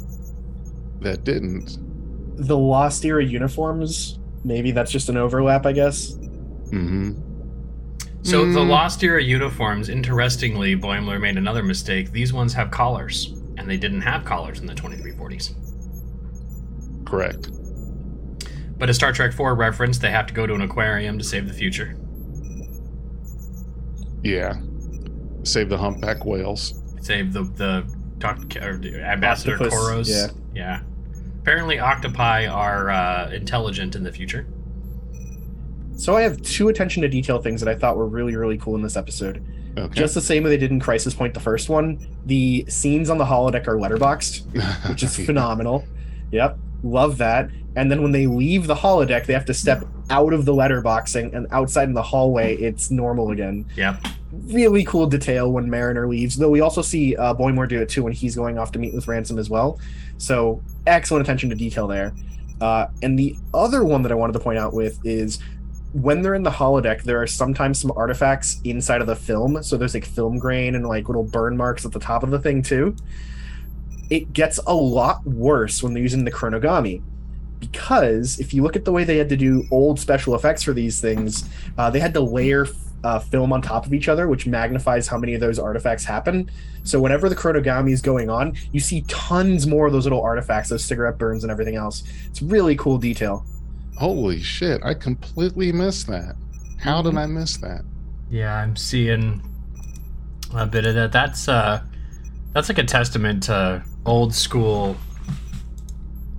[1.01, 1.79] that didn't.
[2.37, 4.19] The Lost Era uniforms.
[4.45, 6.13] Maybe that's just an overlap, I guess.
[6.13, 7.13] Mm-hmm.
[8.23, 8.69] So the Mm.
[8.69, 12.13] Lost Era uniforms, interestingly, Boimler made another mistake.
[12.13, 15.55] These ones have collars, and they didn't have collars in the 2340s.
[17.05, 17.51] Correct.
[18.79, 21.47] But a Star Trek 4 reference, they have to go to an aquarium to save
[21.49, 21.97] the future.
[24.23, 24.55] Yeah.
[25.45, 26.75] Save the humpback whales.
[27.01, 27.85] Save the the
[28.19, 30.09] doc, or the Ambassador Octopus, Koros.
[30.09, 30.29] yeah.
[30.55, 30.81] Yeah.
[31.41, 34.47] Apparently, octopi are uh, intelligent in the future.
[35.97, 38.77] So I have two attention to detail things that I thought were really, really cool
[38.77, 39.45] in this episode.
[39.77, 39.95] Okay.
[39.95, 41.99] Just the same way they did in Crisis Point, the first one.
[42.27, 45.85] The scenes on the holodeck are letterboxed, which is phenomenal.
[46.31, 47.51] Yep, love that.
[47.75, 51.35] And then when they leave the holodeck, they have to step out of the letterboxing,
[51.35, 53.65] and outside in the hallway, it's normal again.
[53.77, 53.99] Yeah.
[54.33, 56.37] Really cool detail when Mariner leaves.
[56.37, 58.95] Though we also see uh, Boymore do it too when he's going off to meet
[58.95, 59.81] with Ransom as well.
[60.19, 62.15] So excellent attention to detail there.
[62.61, 65.41] Uh, and the other one that I wanted to point out with is
[65.93, 69.63] when they're in the holodeck, there are sometimes some artifacts inside of the film.
[69.63, 72.39] So there's like film grain and like little burn marks at the top of the
[72.39, 72.97] thing too.
[74.11, 77.03] It gets a lot worse when they're using the chronogami.
[77.59, 80.73] Because if you look at the way they had to do old special effects for
[80.73, 82.67] these things, uh, they had to layer
[83.05, 86.51] uh, film on top of each other, which magnifies how many of those artifacts happen.
[86.85, 90.69] So whenever the chronogami is going on, you see tons more of those little artifacts,
[90.71, 92.03] those cigarette burns and everything else.
[92.27, 93.47] It's really cool detail.
[93.97, 94.83] Holy shit!
[94.85, 96.35] I completely missed that.
[96.79, 97.83] How did I miss that?
[98.31, 99.43] Yeah, I'm seeing
[100.55, 101.13] a bit of that.
[101.13, 101.83] That's uh
[102.53, 104.97] that's like a testament to old school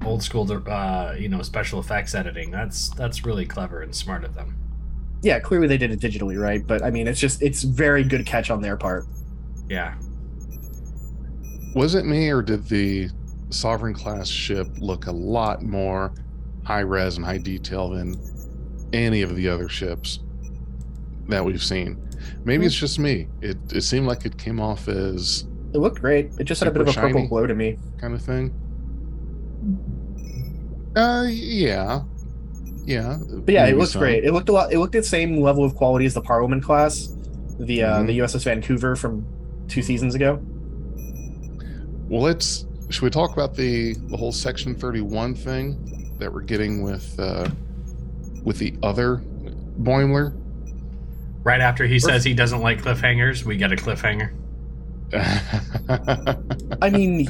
[0.05, 2.51] old school uh you know special effects editing.
[2.51, 4.57] That's that's really clever and smart of them.
[5.21, 6.65] Yeah, clearly they did it digitally, right?
[6.65, 9.05] But I mean, it's just it's very good catch on their part.
[9.69, 9.95] Yeah.
[11.75, 13.09] Was it me or did the
[13.49, 16.13] Sovereign class ship look a lot more
[16.63, 18.15] high res and high detail than
[18.91, 20.19] any of the other ships
[21.29, 21.97] that we've seen?
[22.43, 23.27] Maybe it's just me.
[23.41, 26.31] It it seemed like it came off as It looked great.
[26.39, 27.77] It just had a bit of a Super purple glow to me.
[27.99, 28.53] kind of thing.
[30.95, 32.01] Uh, yeah,
[32.85, 33.17] yeah.
[33.31, 34.23] But yeah, it maybe looked great.
[34.23, 34.71] It looked a lot.
[34.71, 37.09] It looked the same level of quality as the Parliament class,
[37.59, 38.07] the uh, Mhm.
[38.07, 39.25] the USS Vancouver from
[39.67, 40.39] two seasons ago.
[42.09, 42.65] Well, let's.
[42.89, 47.19] Should we talk about the the whole Section Thirty One thing that we're getting with
[47.19, 47.49] uh,
[48.43, 49.21] with the other
[49.81, 50.37] Boimler?
[51.43, 54.31] Right after he says he doesn't like cliffhangers, we get a cliffhanger.
[56.81, 57.27] I mean,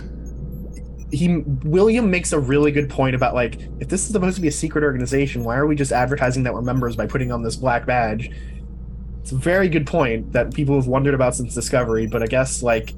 [1.12, 4.48] he William makes a really good point about like if this is supposed to be
[4.48, 7.56] a secret organization, why are we just advertising that we're members by putting on this
[7.56, 8.32] black badge?
[9.22, 12.64] It's a very good point that people have wondered about since Discovery, but I guess
[12.64, 12.94] like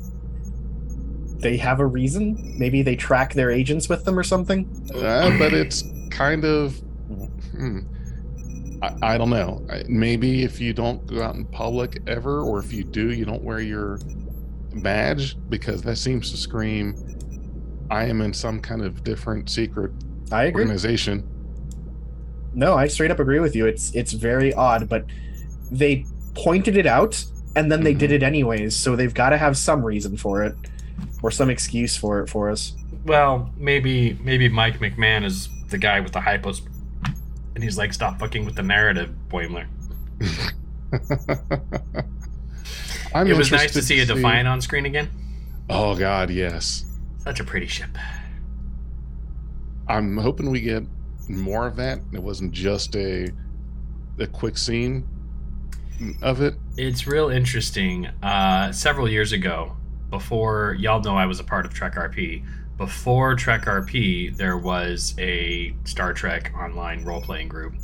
[1.39, 2.55] they have a reason.
[2.57, 4.67] Maybe they track their agents with them or something.
[4.95, 6.77] Uh, but it's kind of.
[7.51, 7.79] Hmm,
[8.81, 9.65] I, I don't know.
[9.87, 13.43] Maybe if you don't go out in public ever, or if you do, you don't
[13.43, 13.99] wear your
[14.81, 16.95] badge because that seems to scream,
[17.89, 19.91] I am in some kind of different secret
[20.31, 20.63] I agree.
[20.63, 21.23] organization.
[22.53, 23.65] No, I straight up agree with you.
[23.65, 25.05] It's it's very odd, but
[25.71, 27.23] they pointed it out
[27.55, 27.99] and then they Mhm.
[27.99, 30.55] did it anyways, so they've got to have some reason for it
[31.21, 32.73] or some excuse for it for us.
[33.05, 36.61] Well, maybe maybe Mike McMahan is the guy with the hypos
[37.55, 39.65] and he's like, stop fucking with the narrative, Boimler.
[43.15, 45.09] I'm it was nice to see a Defiant on screen again.
[45.69, 46.83] Oh God, yes.
[47.19, 47.97] Such a pretty ship.
[49.87, 50.83] I'm hoping we get
[51.29, 51.99] more of that.
[52.11, 53.29] It wasn't just a
[54.19, 55.07] a quick scene
[56.21, 56.55] of it.
[56.75, 58.07] It's real interesting.
[58.21, 59.77] Uh, several years ago,
[60.09, 62.45] before y'all know I was a part of Trek RP,
[62.77, 67.75] before Trek RP, there was a Star Trek online role playing group,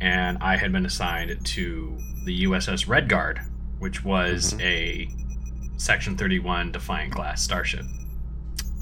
[0.00, 3.40] and I had been assigned to the USS Red Guard,
[3.78, 4.60] which was Mhm.
[4.62, 5.08] a
[5.76, 7.84] Section 31 Defiant class starship.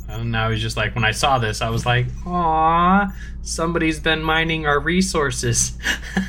[0.09, 3.11] And I was just like, when I saw this, I was like, "Aw,
[3.42, 5.78] somebody's been mining our resources."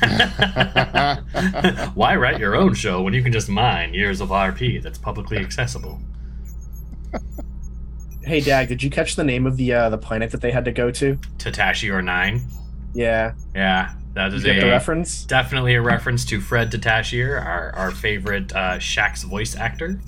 [1.94, 5.38] Why write your own show when you can just mine years of RP that's publicly
[5.38, 6.00] accessible?
[8.22, 10.64] Hey Dag, did you catch the name of the uh, the planet that they had
[10.64, 11.16] to go to?
[11.36, 12.46] Tatasciore Nine.
[12.94, 15.24] Yeah, Yeah, that you is get the a reference.
[15.24, 20.00] definitely a reference to Fred Tatasciore, our, our favorite uh, Shax's voice actor,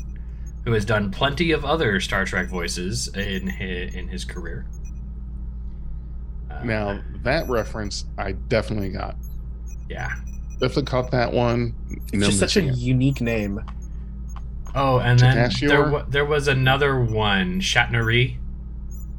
[0.64, 4.66] who has done plenty of other Star Trek voices in his, in his career.
[6.50, 9.16] Uh, Now that reference, I definitely got.
[9.88, 10.10] yeah.
[10.58, 11.74] Definitely caught that one.
[11.90, 12.76] It's no just such a it.
[12.78, 13.60] unique name.
[14.74, 18.36] Oh, and then there, wa- there was another one, Shatnery.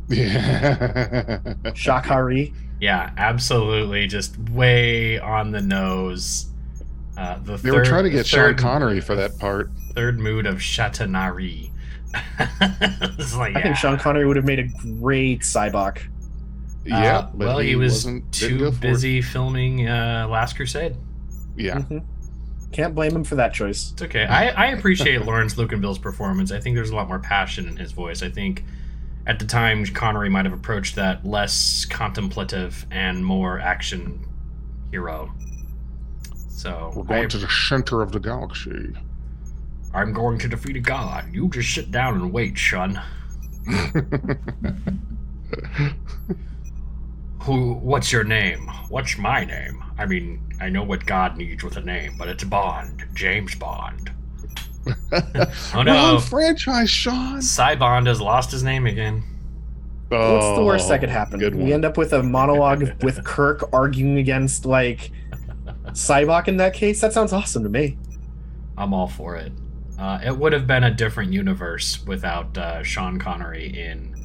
[0.10, 1.39] Yeah.
[1.76, 2.54] Shakari.
[2.80, 6.46] Yeah, absolutely, just way on the nose.
[7.18, 9.72] Uh, the They were trying to get Sean Connery for that part.
[9.96, 11.72] third mood of Shatanari.
[12.40, 13.76] it's like, I think.
[13.78, 14.68] Sean Connery would have made a
[15.00, 16.00] great Sybok.
[16.86, 18.80] Yeah, Uh, but well, he, was wasn't- too go it.
[18.80, 20.96] busy filming uh, Last Crusade.
[21.56, 22.04] Yeah, Mhm.
[22.72, 23.92] Can't blame him for that choice.
[23.94, 24.26] It's okay.
[24.26, 26.52] I, I appreciate Laurence Luckinbill's performance.
[26.52, 28.22] I think there's a lot more passion in his voice.
[28.22, 28.63] I think
[29.28, 34.26] at the time Connery might have approached that less contemplative and more action
[34.90, 35.32] hero.
[36.50, 38.94] So we're going I, to the center of the galaxy.
[39.94, 41.26] I'm going to defeat a god.
[41.34, 43.02] You just sit down and wait, Shun.
[47.42, 47.74] Who?
[47.74, 48.70] What's your name?
[48.90, 49.84] What's my name?
[49.98, 54.12] I mean, I know what God needs with a name, but it's Bond, James Bond.
[55.76, 57.41] oh no, Wrong franchise, Sean.
[57.41, 59.23] Cy Bond has lost his name again.
[60.10, 61.39] What's the worst that Oh, could happen?
[61.39, 65.12] Good We end up with a monologue with Kirk arguing against like
[65.88, 67.02] Sybok in that case.
[67.02, 67.97] That sounds awesome to me.
[68.78, 69.52] I'm all for it.
[70.00, 74.15] Uh, it would have been a different universe without uh, Sean Connery in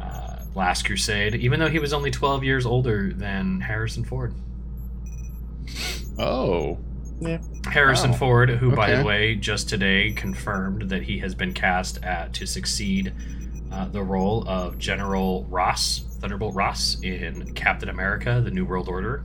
[0.00, 4.32] uh, Last Crusade, even though he was only 12 years older than Harrison Ford.
[6.18, 6.78] Oh,
[7.66, 8.16] Harrison Wow.
[8.16, 12.46] Ford, who, by the way, just today confirmed that he has been cast at, to
[12.46, 13.12] succeed
[13.72, 19.24] uh, the role of General Ross, Thunderbolt Ross, in Captain America: The New World Order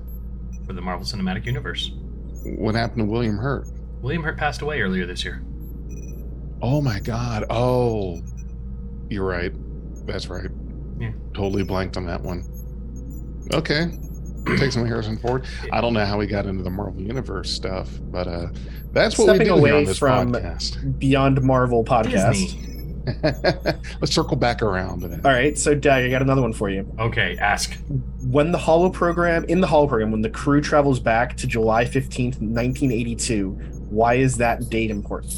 [0.65, 1.91] for the Marvel Cinematic Universe.
[2.43, 3.67] what happened to William Hurt?
[4.01, 5.41] William Hurt passed away earlier this year.
[6.62, 7.45] Oh my God.
[7.49, 8.21] Oh,
[9.10, 9.51] you're right.
[10.05, 10.49] That's right.
[10.99, 11.12] Yeah.
[11.34, 12.43] Totally blanked on that one.
[13.53, 13.97] Okay.
[14.58, 15.45] Take some Harrison Ford.
[15.71, 18.47] I don't know how we got into the Marvel Universe stuff, but uh
[18.93, 20.99] that's what Stepping we do here away on this from- podcast.
[20.99, 22.62] Beyond Marvel podcast.
[24.01, 25.25] Let's circle back around to that.
[25.25, 26.91] All right, so Dag, I got another one for you.
[26.97, 27.77] Okay, ask.
[28.23, 31.86] When the Holo program, in the Holo program, when the crew travels back to July
[31.86, 33.49] 15th, 1982,
[33.89, 35.34] why is that date important?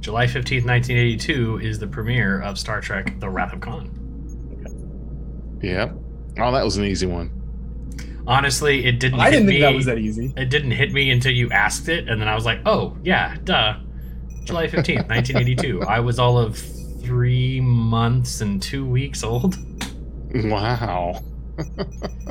[0.00, 5.58] July 15th, 1982 is the premiere of Star Trek The Wrath of Khan.
[5.62, 5.92] Yeah.
[6.38, 7.30] Oh, that was an easy one.
[8.26, 9.52] Honestly, it didn't I hit didn't me.
[9.54, 10.32] think that was that easy.
[10.36, 13.36] It didn't hit me until you asked it, and then I was like, oh, yeah,
[13.44, 13.74] duh.
[14.44, 15.82] July 15th, 1982.
[15.82, 16.56] I was all of
[17.00, 19.56] three months and two weeks old.
[20.34, 21.22] Wow.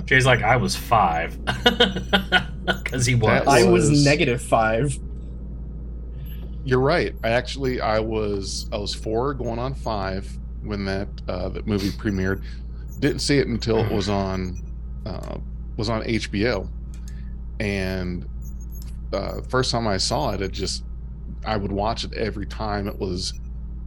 [0.05, 1.37] Jay's like, I was five.
[2.63, 3.47] Because he was.
[3.47, 4.97] I was was- negative five.
[6.63, 7.15] You're right.
[7.23, 10.29] I actually I was I was four going on five
[10.63, 12.43] when that uh that movie premiered.
[12.99, 14.63] Didn't see it until it was on
[15.07, 15.37] uh
[15.77, 16.67] was on HBO.
[17.59, 18.27] And
[19.13, 20.83] uh first time I saw it, it just
[21.45, 23.33] I would watch it every time it was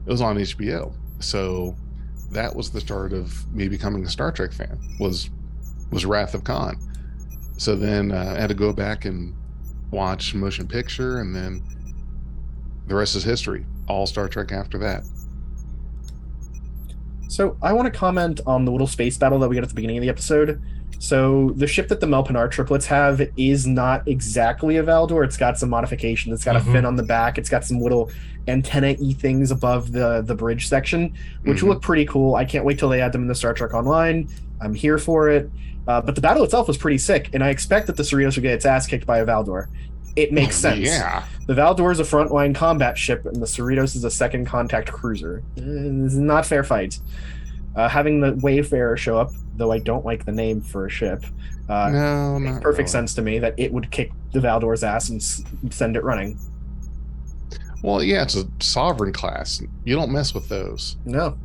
[0.06, 0.92] it was on HBO.
[1.20, 1.76] So
[2.30, 4.78] that was the start of me becoming a Star Trek fan.
[4.98, 5.30] Was
[5.90, 6.78] was Wrath of Khan.
[7.56, 9.34] So then uh, I had to go back and
[9.90, 11.62] watch motion picture, and then
[12.86, 13.64] the rest is history.
[13.88, 15.04] All Star Trek after that.
[17.28, 19.74] So I want to comment on the little space battle that we got at the
[19.74, 20.62] beginning of the episode.
[20.98, 25.24] So the ship that the Melpinar triplets have is not exactly a Valdore.
[25.24, 26.34] It's got some modifications.
[26.34, 26.68] It's got Mhm.
[26.68, 27.36] a fin on the back.
[27.38, 28.10] It's got some little
[28.48, 31.12] antenna-y things above the the bridge section,
[31.44, 31.68] which Mhm.
[31.68, 32.34] look pretty cool.
[32.34, 34.28] I can't wait till they add them in the Star Trek Online.
[34.60, 35.50] I'm here for it.
[35.86, 38.42] Uh, but the battle itself was pretty sick, and I expect that the Cerritos will
[38.42, 39.66] get its ass kicked by a Valdore.
[40.16, 40.86] It makes Oh, sense.
[40.86, 41.24] Yeah.
[41.46, 45.42] The Valdore is a frontline combat ship, and the Cerritos is a second contact cruiser.
[45.58, 46.98] Uh, This is not fair fight.
[47.76, 51.24] Uh, having the Wayfarer show up, though I don't like the name for a ship,
[51.68, 52.88] uh, no, makes perfect really.
[52.88, 56.38] sense to me that it would kick the Valdore's ass and s- send it running.
[57.82, 59.60] Well, yeah, it's a sovereign class.
[59.84, 60.96] You don't mess with those.
[61.04, 61.36] No,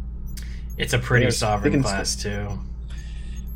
[0.77, 2.47] It's a pretty Yes, sovereign they can class, too.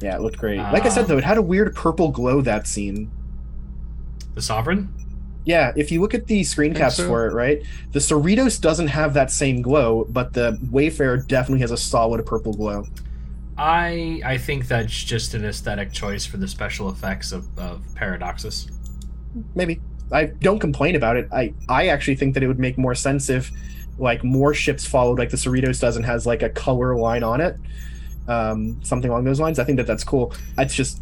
[0.02, 0.58] yeah, it looked great.
[0.58, 3.10] Like I said, though, it had a weird purple glow that scene.
[4.36, 4.90] The Sovereign?
[5.46, 7.08] Yeah, if you look at the screen caps so?
[7.08, 11.72] for it, right, the Cerritos doesn't have that same glow, but the Wayfarer definitely has
[11.72, 12.88] a solid purple glow.
[13.58, 18.68] I I think that's just an aesthetic choice for the special effects of, of Paradoxus.
[19.56, 22.96] maybe i don't complain about it i i actually think that it would make more
[22.96, 23.52] sense if
[23.98, 27.42] like more ships followed like the cerritos does and has like a color line on
[27.42, 27.58] it
[28.28, 31.02] um something along those lines i think that that's cool it's just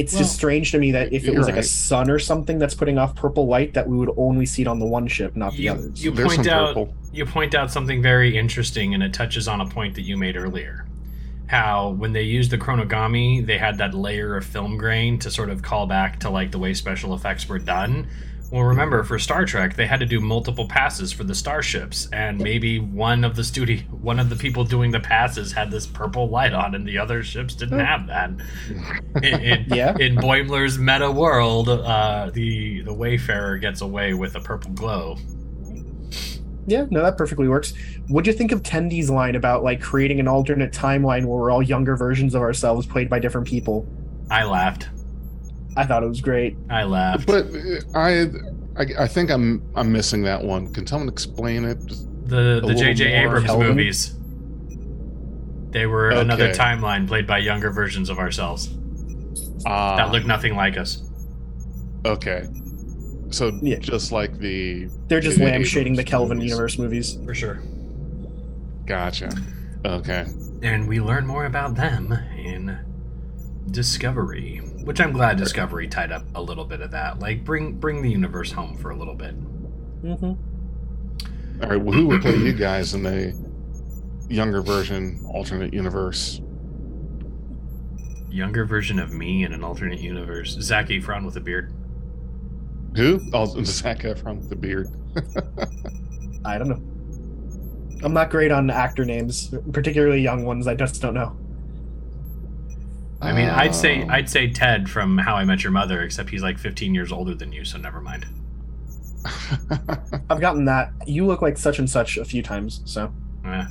[0.00, 2.58] it's Well, just strange to me that if it was like a sun or something
[2.58, 5.36] that's putting off purple light that we would only see it on the one ship
[5.36, 6.94] not the You- others you- There's point out- purple.
[7.12, 10.36] You point out something very interesting, and it touches on a point that you made
[10.36, 10.86] earlier.
[11.48, 15.50] how when they used the chronogami, they had that layer of film grain to sort
[15.50, 18.06] of call back to like the way special effects were done.
[18.50, 22.36] Well, remember for Star Trek, they had to do multiple passes for the starships, and
[22.38, 26.28] maybe one of the studio, one of the people doing the passes had this purple
[26.28, 28.30] light on, and the other ships didn't have that.
[29.22, 29.96] In, in, Yeah.
[30.00, 35.16] in Boimler's meta world, uh, the the Wayfarer gets away with a purple glow.
[36.66, 37.72] Yeah, no, that perfectly works.
[38.08, 41.62] What'd you think of Tendi's line about like creating an alternate timeline where we're all
[41.62, 43.86] younger versions of ourselves played by different people?
[44.30, 44.88] I laughed.
[45.76, 46.56] I thought it was great.
[46.68, 47.26] I laughed.
[47.26, 48.26] But uh, I,
[48.76, 50.72] I, I think I'm I'm missing that one.
[50.72, 51.78] Can someone explain it?
[51.86, 53.08] Just- the the J.J.
[53.24, 53.66] more Abrams Kelvin?
[53.68, 54.14] movies.
[55.70, 58.70] They were another timeline played by younger versions of ourselves
[59.66, 61.02] Ah, that looked nothing like us.
[62.04, 62.46] okay.
[63.30, 63.78] So Yeah.
[63.78, 65.58] just like the They're just J.J.
[65.58, 66.50] lampshading the Kelvin movies.
[66.50, 67.18] universe movies.
[67.24, 67.60] For sure.
[68.86, 69.30] Gotcha.
[69.84, 70.26] Okay.
[70.62, 72.78] And we learn more about them in
[73.70, 77.18] Discovery, which I'm glad Discovery tied up a little bit of that.
[77.18, 79.32] Like bring bring the universe home for a little bit.
[79.32, 80.24] hmm
[81.62, 81.80] All right.
[81.80, 83.34] Well, who would play you guys in the
[84.28, 86.40] younger version alternate universe?
[88.30, 90.56] Younger version of me in an alternate universe.
[90.60, 91.72] Zac Efron with a beard.
[92.96, 93.20] Who?
[93.32, 94.88] Oh, Zac Efron with a beard.
[96.44, 96.82] I don't know.
[98.02, 100.66] I'm not great on actor names, particularly young ones.
[100.66, 101.36] I just don't know.
[103.22, 106.30] I mean, I'd say Um, I'd say Ted from How I Met Your Mother, except
[106.30, 108.26] he's like 15 years older than you, so never mind.
[110.30, 110.92] I've gotten that.
[111.06, 113.12] You look like such and such a few times, so
[113.44, 113.66] Yeah.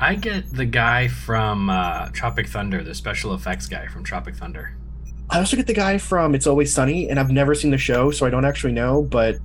[0.00, 4.76] I get the guy from uh, Tropic Thunder, the special effects guy from Tropic Thunder.
[5.30, 8.10] I also get the guy from It's Always Sunny, and I've never seen the show,
[8.10, 9.02] so I don't actually know.
[9.02, 9.36] But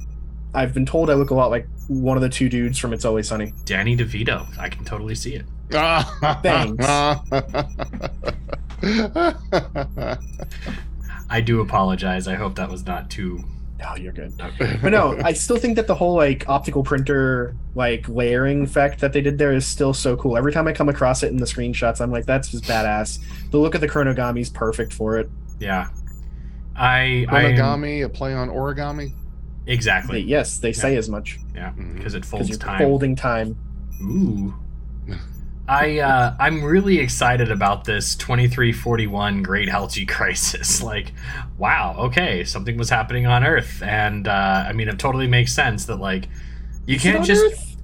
[0.53, 3.05] I've been told I look a lot like one of the two dudes from It's
[3.05, 3.53] Always Sunny.
[3.65, 4.45] Danny DeVito.
[4.59, 5.45] I can totally see it.
[6.43, 6.85] Thanks.
[11.29, 12.27] I do apologize.
[12.27, 13.43] I hope that was not too.
[13.79, 14.33] No, you're good.
[14.81, 19.13] But no, I still think that the whole like optical printer like layering effect that
[19.13, 20.37] they did there is still so cool.
[20.37, 23.19] Every time I come across it in the screenshots, I'm like, that's just badass.
[23.51, 25.29] The look of the chronogami is perfect for it.
[25.59, 25.89] Yeah.
[26.75, 27.25] I.
[27.29, 29.13] I Origami, a play on origami.
[29.65, 30.21] They, exactly.
[30.21, 31.71] yes, they say as much Yeah.
[31.71, 31.95] Mhm.
[31.95, 32.79] Because it folds you're time.
[32.79, 33.55] folding time.
[34.01, 34.53] Ooh.
[35.69, 40.82] I uh, I'm really excited about this 2341 Great Algae Crisis.
[40.82, 41.13] Like,
[41.60, 45.86] wow, okay, something was happening on Earth, and uh, I mean, it totally makes sense
[45.86, 46.27] that like
[46.88, 47.77] you Is can't just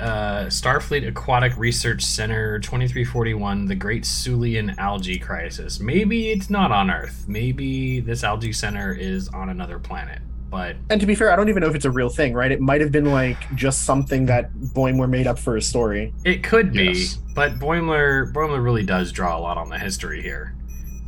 [0.00, 5.78] uh, Starfleet Aquatic Research Center 2341 The Great Sulian Algae Crisis.
[5.78, 7.24] Maybe it's not on Earth.
[7.28, 10.20] Maybe this algae center is on another planet.
[10.50, 12.50] But And to be fair, I don't even know if it's a real thing, right?
[12.50, 16.14] It might have been like just something that Boimler made up for his story.
[16.24, 17.18] It could be, Yes.
[17.34, 20.54] but Boimler Boimler really does draw a lot on the history here.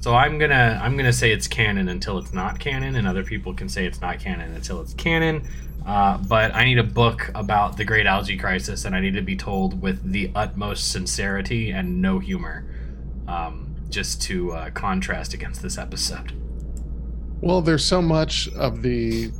[0.00, 3.54] So I'm gonna I'm gonna say it's canon until it's not canon, and other people
[3.54, 5.46] can say it's not canon until it's canon.
[5.86, 9.22] Uh, but I need a book about the Great Algae Crisis, and I need to
[9.22, 12.64] be told with the utmost sincerity and no humor,
[13.26, 16.32] um, just to uh, contrast against this episode.
[17.42, 19.30] Well, there's so much of the,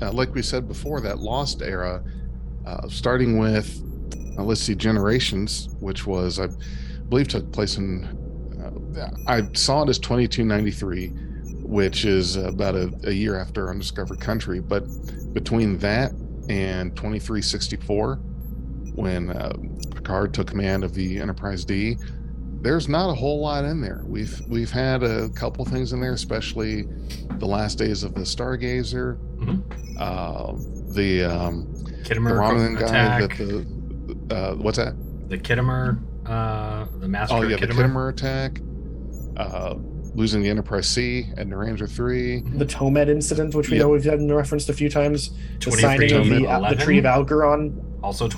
[0.00, 2.04] uh, like we said before, that lost era,
[2.64, 3.82] uh, starting with,
[4.38, 6.46] uh, let's see, Generations, which was, I
[7.08, 8.04] believe, took place in,
[8.96, 11.08] uh, I saw it as 2293,
[11.64, 14.60] which is about a, a year after Undiscovered Country.
[14.60, 14.84] But
[15.34, 16.12] between that
[16.48, 18.16] and 2364,
[18.94, 19.52] when uh,
[19.92, 21.96] Picard took command of the Enterprise D,
[22.62, 24.02] there's not a whole lot in there.
[24.06, 26.86] We've we've had a couple things in there, especially
[27.38, 29.62] the last days of the Stargazer, Mhm.
[29.98, 30.52] uh,
[30.94, 31.72] the um,
[32.08, 34.94] the Romulan guy that the uh, what's that?
[35.28, 37.90] the Khitomer, uh, the master Oh yeah, the Khitomer.
[37.90, 38.60] Khitomer attack,
[39.38, 39.74] uh,
[40.14, 42.42] losing the Enterprise C at Narendra three.
[42.42, 43.82] The Tomed incident, which we Yep.
[43.84, 45.30] know we've had referenced a few times,
[45.64, 47.82] the signing of the, uh, the Treaty of Algeron.
[48.02, 48.28] Also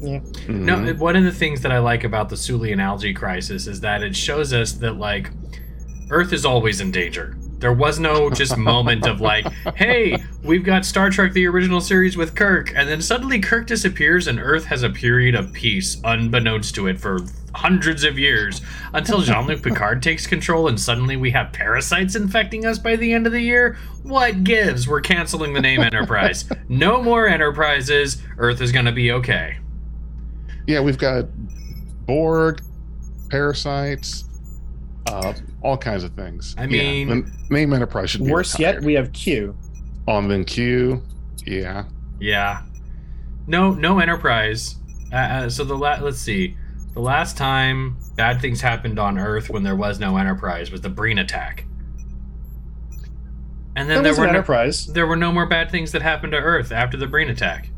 [0.00, 0.22] 2311.
[0.46, 0.64] Mhm.
[0.64, 4.02] No, one of the things that I like about the Sulian algae crisis is that
[4.02, 5.30] it shows us that like
[6.10, 7.36] Earth is always in danger.
[7.58, 9.44] There was no just moment of like,
[9.74, 14.26] hey, we've got Star Trek the original series with Kirk, and then suddenly Kirk disappears
[14.28, 17.18] and Earth has a period of peace unbeknownst to it for
[17.54, 18.60] hundreds of years
[18.92, 23.26] until Jean-Luc Picard takes control and suddenly we have parasites infecting us by the end
[23.26, 23.76] of the year.
[24.04, 24.86] What gives?
[24.86, 26.44] We're canceling the name Enterprise.
[26.68, 28.22] No more Enterprises.
[28.38, 29.56] Earth is going to be okay.
[30.68, 31.24] Yeah, we've got
[32.06, 32.60] Borg,
[33.30, 34.24] parasites,
[35.06, 36.54] uh, all kinds of things.
[36.58, 37.08] I Yeah, mean-
[37.48, 39.56] the name Enterprise should be Worse yet, we have Q.
[40.06, 41.02] on then Q.
[41.46, 41.84] Yeah,
[42.20, 42.62] Yeah.
[43.46, 44.76] No, no Enterprise.
[45.10, 46.54] Uh, uh, so the la- let's see.
[46.92, 50.90] The last time bad things happened on Earth when there was no Enterprise was the
[50.90, 51.64] Breen attack.
[53.76, 54.86] And then There there were no, Enterprise.
[54.88, 57.70] there were no more bad things that happened to Earth after the Breen attack.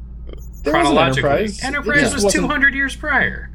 [0.63, 1.65] There Chronologically, Enterprise.
[1.65, 3.51] Enterprise, It was 200 years prior.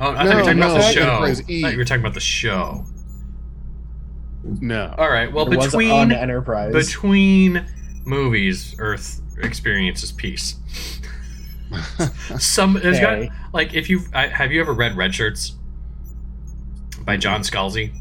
[0.00, 1.00] Oh, I thought No, you were talking about the show.
[1.02, 1.62] Enterprise I E.
[1.62, 2.84] thought you were talking about the show.
[4.42, 4.94] No.
[4.98, 5.32] All right.
[5.32, 6.72] Well, There was between Enterprise.
[6.72, 7.64] between
[8.04, 10.56] movies, Earth experiences peace.
[12.38, 13.26] Some there's Okay.
[13.28, 15.54] got like if you have you ever read Red Shirts
[17.04, 17.92] by John Scalzi?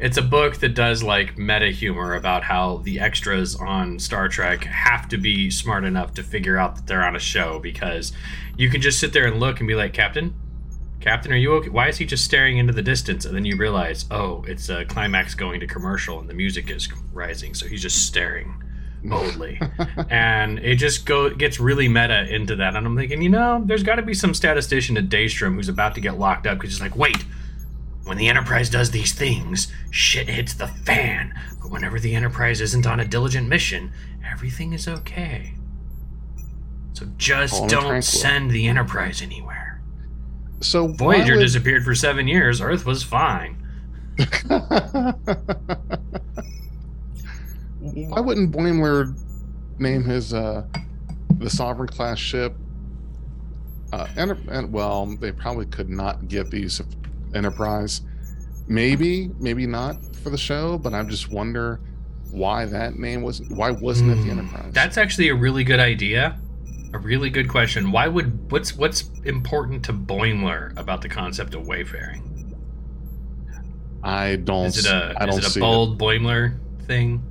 [0.00, 4.64] It's a book that does like meta humor about how the extras on Star Trek
[4.64, 8.12] have to be smart enough to figure out that they're on a show because
[8.56, 10.34] you can just sit there and look and be like, Captain,
[11.00, 11.68] Captain, are you okay?
[11.68, 13.24] Why is he just staring into the distance?
[13.24, 16.88] And then you realize, oh, it's a climax going to commercial and the music is
[17.12, 18.62] rising, so he's just staring
[19.04, 19.60] boldly.
[20.10, 22.76] and it just go gets really meta into that.
[22.76, 25.94] And I'm thinking, you know, there's got to be some statistician at Daystrom who's about
[25.96, 27.24] to get locked up because he's like, wait,
[28.04, 31.32] when the Enterprise does these things, shit hits the fan.
[31.60, 33.92] But whenever the Enterprise isn't on a diligent mission,
[34.28, 35.54] everything is okay.
[36.94, 38.02] So just don't tranquil.
[38.02, 39.80] send the Enterprise anywhere.
[40.60, 42.60] So Voyager would- disappeared for seven years.
[42.60, 43.56] Earth was fine.
[47.80, 49.16] Why wouldn't Boimler
[49.78, 50.64] name his uh
[51.38, 52.54] the Sovereign class ship?
[53.92, 56.80] Uh, enter- and well, they probably could not get these
[57.34, 58.02] Enterprise.
[58.68, 61.80] Maybe, maybe not for the show, but I just wonder
[62.30, 63.42] why that name was.
[63.48, 64.38] Why wasn't it the Hmm.
[64.38, 64.72] Enterprise?
[64.72, 66.38] That's actually a really good idea.
[66.94, 67.90] A really good question.
[67.90, 72.28] Why would what's what's important to Boimler about the concept of wayfaring?
[74.02, 74.66] I don't.
[74.66, 77.22] Is it a I don't is it a bold Boimler thing?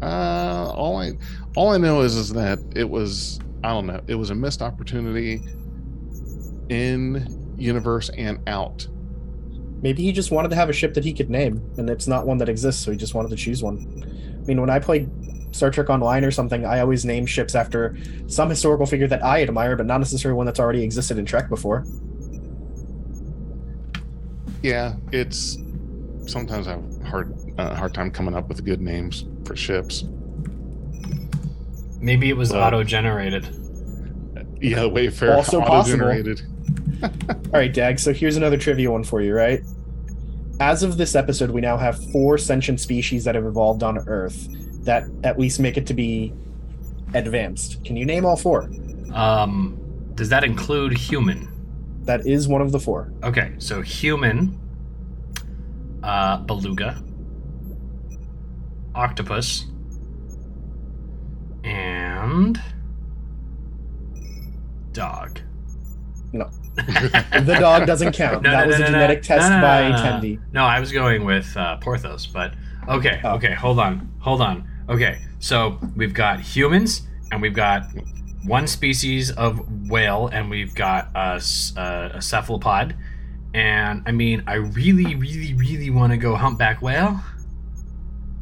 [0.00, 1.12] Uh, all I
[1.56, 4.62] all I know is is that it was I don't know it was a missed
[4.62, 5.42] opportunity
[6.68, 8.86] in universe and out.
[9.80, 12.26] Maybe he just wanted to have a ship that he could name, and it's not
[12.26, 14.04] one that exists, so he just wanted to choose one.
[14.34, 15.08] I mean, when I played
[15.54, 17.96] Star Trek Online or something, I always name ships after
[18.26, 21.48] some historical figure that I admire, but not necessarily one that's already existed in Trek
[21.48, 21.84] before.
[24.62, 25.58] Yeah, it's
[26.26, 30.04] sometimes I have a hard uh, hard time coming up with good names for ships.
[32.00, 33.44] Maybe it was auto generated.
[34.60, 36.42] Yeah, Wayfair Also auto-generated.
[37.02, 37.10] All
[37.52, 37.98] right, Dag.
[37.98, 39.62] So here's another trivia one for you, right?
[40.60, 44.48] As of this episode, we now have four sentient species that have evolved on Earth
[44.84, 46.32] that at least make it to be
[47.14, 47.84] advanced.
[47.84, 48.70] Can you name all four?
[49.12, 49.78] Um,
[50.14, 51.48] does that include human?
[52.02, 53.12] That is one of the four.
[53.22, 54.58] Okay, so human,
[56.02, 57.02] uh, beluga,
[58.94, 59.66] octopus,
[61.62, 62.60] and
[64.92, 65.40] dog.
[67.44, 68.42] The dog doesn't count.
[68.42, 69.90] No, that no, was no, a genetic test by.
[69.92, 70.40] Tendi.
[70.52, 72.54] No, I was going with uh, Porthos, but
[72.88, 73.34] okay, Oh.
[73.36, 74.68] okay, hold on, hold on.
[74.88, 77.84] Okay, so we've got humans, and we've got
[78.44, 81.40] one species of whale, and we've got a,
[81.76, 82.94] uh, a cephalopod.
[83.54, 87.20] And I mean, I really, really, really want to go humpback whale.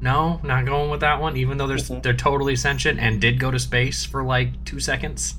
[0.01, 2.03] No, not going with that one, even though they're, Mhm.
[2.03, 5.35] they're totally sentient and did go to space for like two seconds.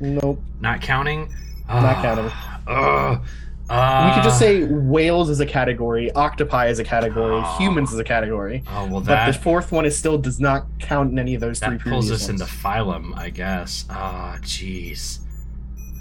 [0.00, 0.42] Nope.
[0.60, 1.32] Not counting.
[1.68, 2.30] Not counting.
[2.66, 3.20] Ugh.
[3.68, 7.56] we could just Uh, say whales as a category, octopi as a category, Oh.
[7.58, 8.62] humans as a category.
[8.68, 11.40] Oh well, But that the fourth one is still does not count in any of
[11.40, 12.40] those three that pulls us ones.
[12.40, 13.86] into phylum, I guess.
[13.88, 15.20] Ah, jeez,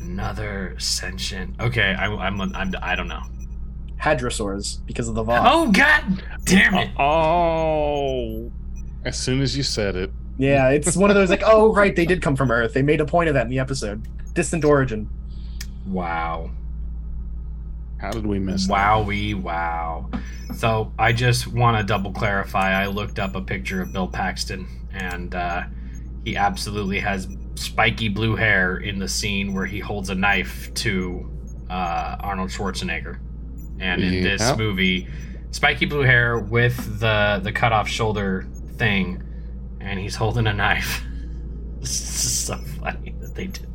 [0.01, 1.55] another sentient.
[1.61, 3.21] Okay, I, I'm, I'm, I don't know.
[4.01, 5.41] hadrosaurs because of the Voth.
[5.45, 6.89] Oh god, damn it!
[6.99, 8.51] Oh,
[9.05, 12.05] as soon as you said it, Yeah, it's one of those like, oh right, they
[12.05, 12.73] did come from Earth.
[12.73, 14.07] They made a point of that in the episode.
[14.33, 15.09] Distant origin.
[15.85, 16.51] Wow,
[18.01, 18.67] how did we miss?
[18.67, 18.73] that?
[18.73, 20.09] wowie, wow.
[20.55, 22.81] So I just want to double clarify.
[22.81, 25.63] I looked up a picture of Bill Paxton, and uh,
[26.25, 31.29] he absolutely has spiky blue hair in the scene where he holds a knife to
[31.69, 33.19] uh, Arnold Schwarzenegger.
[33.79, 35.07] And in this movie,
[35.51, 39.23] spiky blue hair with the the cut off shoulder thing,
[39.79, 41.03] and he's holding a knife.
[41.81, 43.70] This is so funny that they did.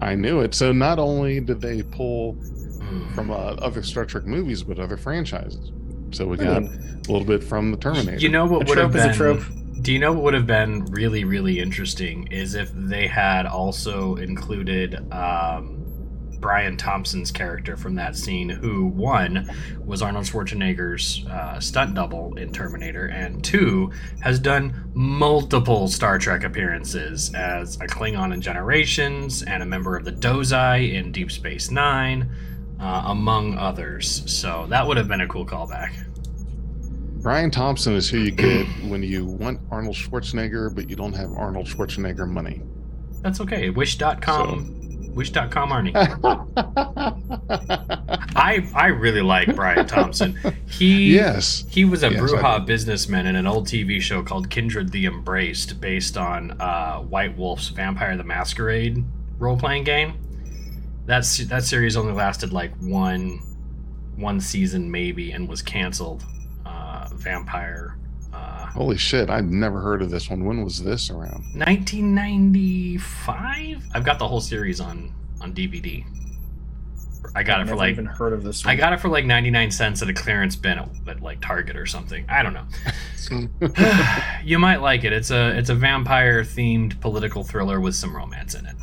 [0.00, 0.54] I knew it.
[0.54, 2.36] So not only did they pull
[3.14, 5.72] from uh, other Star Trek movies, but other franchises.
[6.12, 8.18] So we got mean, a little bit from the Terminator.
[8.18, 9.42] You know a what would have trope is been a trope.
[9.82, 14.16] Do you know what would have been really, really interesting is if they had also
[14.16, 15.83] included um,
[16.44, 19.50] Brian Thompson's character from that scene, who one
[19.82, 23.90] was Arnold Schwarzenegger's uh, stunt double in Terminator, and two
[24.20, 30.04] has done multiple Star Trek appearances as a Klingon in Generations and a member of
[30.04, 32.30] the Dosi in Deep Space Nine,
[32.78, 34.30] uh, among others.
[34.30, 35.94] So that would have been a cool callback.
[37.22, 41.32] Brian Thompson is who you get when you want Arnold Schwarzenegger, but you don't have
[41.32, 42.60] Arnold Schwarzenegger money.
[43.22, 43.70] That's okay.
[43.70, 44.83] Wish.com.
[45.14, 45.92] Wish.com Arnie.
[48.36, 50.38] I I really like Brian Thompson.
[50.68, 51.64] He yes.
[51.70, 52.66] he was a Yes, Brujah do.
[52.66, 57.68] businessman in an old TV show called Kindred the Embraced, based on uh, White Wolf's
[57.68, 59.04] Vampire the Masquerade
[59.38, 60.14] role playing game.
[61.06, 63.40] That's that series only lasted like one
[64.16, 66.24] one season maybe and was canceled.
[66.66, 67.98] Uh, Vampire.
[68.74, 69.30] Holy shit!
[69.30, 70.44] I've never heard of this one.
[70.44, 71.44] When was this around?
[71.54, 73.84] 1995.
[73.94, 76.04] I've got the whole series on on DVD.
[77.36, 78.66] I got it I've for never like even heard of this.
[78.66, 81.76] I got it for like 99 cents at a clearance bin at, at like Target
[81.76, 82.24] or something.
[82.28, 82.66] I don't know.
[84.44, 85.12] you might like it.
[85.12, 88.76] It's a it's a vampire themed political thriller with some romance in it.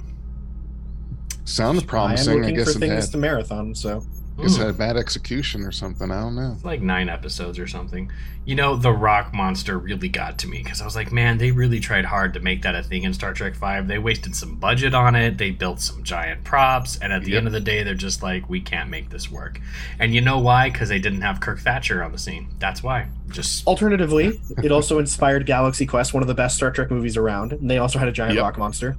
[1.43, 2.31] Sounds I am promising.
[2.31, 3.75] I looking guess for it things had, to marathon.
[3.75, 4.05] So
[4.41, 4.65] guess it Mm.
[4.67, 6.11] had bad execution or something.
[6.11, 6.53] I don't know.
[6.55, 8.11] It's like nine episodes or something.
[8.43, 11.51] You know, the rock monster really got to me because I was like, man, they
[11.51, 13.87] really tried hard to make that a thing in Star Trek Five.
[13.87, 15.37] They wasted some budget on it.
[15.37, 17.37] They built some giant props, and at the Yep.
[17.37, 19.59] end of the day, they're just like, we can't make this work.
[19.99, 20.69] And you know why?
[20.71, 22.47] Because they didn't have Kirk Thatcher on the scene.
[22.57, 23.07] That's why.
[23.29, 27.53] Just alternatively, it also inspired Galaxy Quest, one of the best Star Trek movies around.
[27.53, 28.43] And they also had a giant Yep.
[28.43, 28.97] rock monster.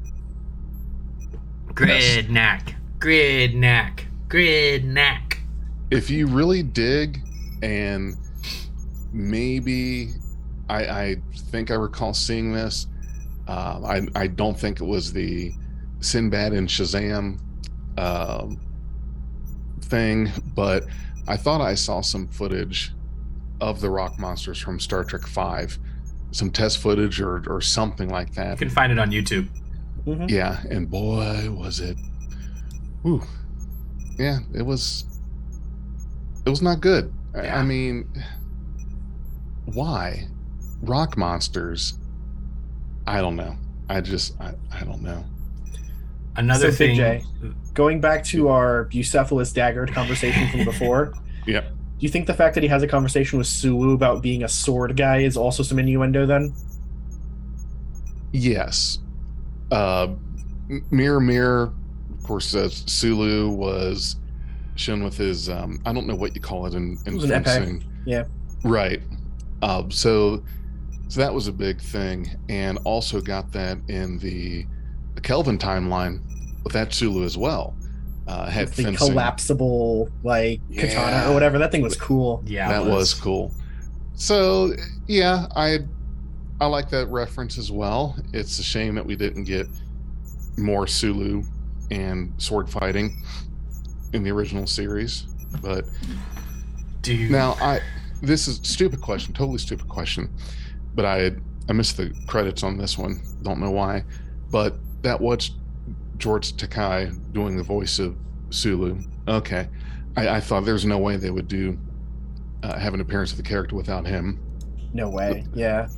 [1.74, 5.31] Gorignak, grid knack, Gorignak.
[5.92, 7.20] If you really dig,
[7.62, 8.16] and
[9.12, 10.08] maybe
[10.70, 11.16] I, I
[11.50, 12.86] think I recall seeing this.
[13.46, 15.52] Um, I I don't think it was the
[16.00, 17.38] Sinbad and Shazam
[17.98, 18.58] um,
[19.82, 20.84] thing, but
[21.28, 22.94] I thought I saw some footage
[23.60, 25.78] of the rock monsters from Star Trek Five,
[26.30, 28.52] some test footage or or something like that.
[28.52, 29.46] You can find it on YouTube.
[30.06, 30.30] Mhm.
[30.30, 31.98] Yeah, and boy, was it.
[33.02, 33.22] Whew.
[34.18, 35.04] Yeah, it was.
[36.44, 37.12] It was not good.
[37.34, 37.60] I- Yeah.
[37.60, 38.06] I mean,
[39.66, 40.26] why?
[40.82, 41.98] Rock monsters.
[43.06, 43.56] I don't know.
[43.88, 45.24] I just, I, I don't know.
[46.36, 46.96] Another So, thing.
[46.96, 47.24] J.
[47.74, 51.14] Going back to our Bucephalus Daggard conversation from before.
[51.46, 51.64] Yep.
[51.70, 54.48] Do you think the fact that he has a conversation with Sulu about being a
[54.48, 56.54] sword guy is also some innuendo then?
[58.32, 58.98] Yes.
[59.72, 60.08] Uh,
[60.70, 61.72] M- Mirror, Mirror,
[62.16, 64.16] of course, uh, Sulu was
[64.74, 67.24] shown with his, um, I don't know what you call it in, in It was
[67.30, 67.84] an fencing.
[68.06, 68.24] Yeah.
[68.64, 69.02] Right.
[69.60, 70.42] Uh, so,
[71.08, 72.30] so that was a big thing.
[72.48, 74.66] And also got that in the
[75.22, 76.20] Kelvin timeline
[76.64, 77.74] with that Sulu as well.
[78.26, 78.96] Uh, had the fencing.
[78.96, 81.30] collapsible like katana Yeah.
[81.30, 81.58] or whatever.
[81.58, 82.42] That thing was cool.
[82.46, 83.14] Yeah, that it was.
[83.14, 83.52] cool.
[84.14, 84.74] So
[85.08, 85.80] yeah, I
[86.60, 88.16] I like that reference as well.
[88.32, 89.66] It's a shame that we didn't get
[90.56, 91.42] more Sulu
[91.90, 93.20] and sword fighting
[94.12, 95.22] in the original series.
[95.60, 95.84] But
[97.02, 97.80] Do you, now I
[98.22, 100.30] this is stupid question, totally stupid question.
[100.94, 101.32] But I
[101.68, 103.20] I missed the credits on this one.
[103.42, 104.04] Don't know why.
[104.50, 105.52] But that was
[106.18, 108.16] George Takei doing the voice of
[108.50, 109.00] Sulu.
[109.28, 109.68] Okay.
[110.16, 111.78] I, I thought there's no way they would do
[112.62, 114.38] uh, have an appearance of the character without him.
[114.92, 115.46] No way.
[115.54, 115.88] Yeah.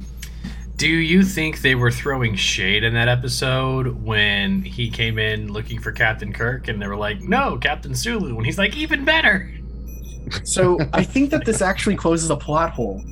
[0.76, 5.80] Do you think they were throwing shade in that episode when he came in looking
[5.80, 8.36] for Captain Kirk and they were like, no, Captain Sulu?
[8.36, 9.52] And he's like, even better.
[10.42, 13.02] So I think that this actually closes a plot hole.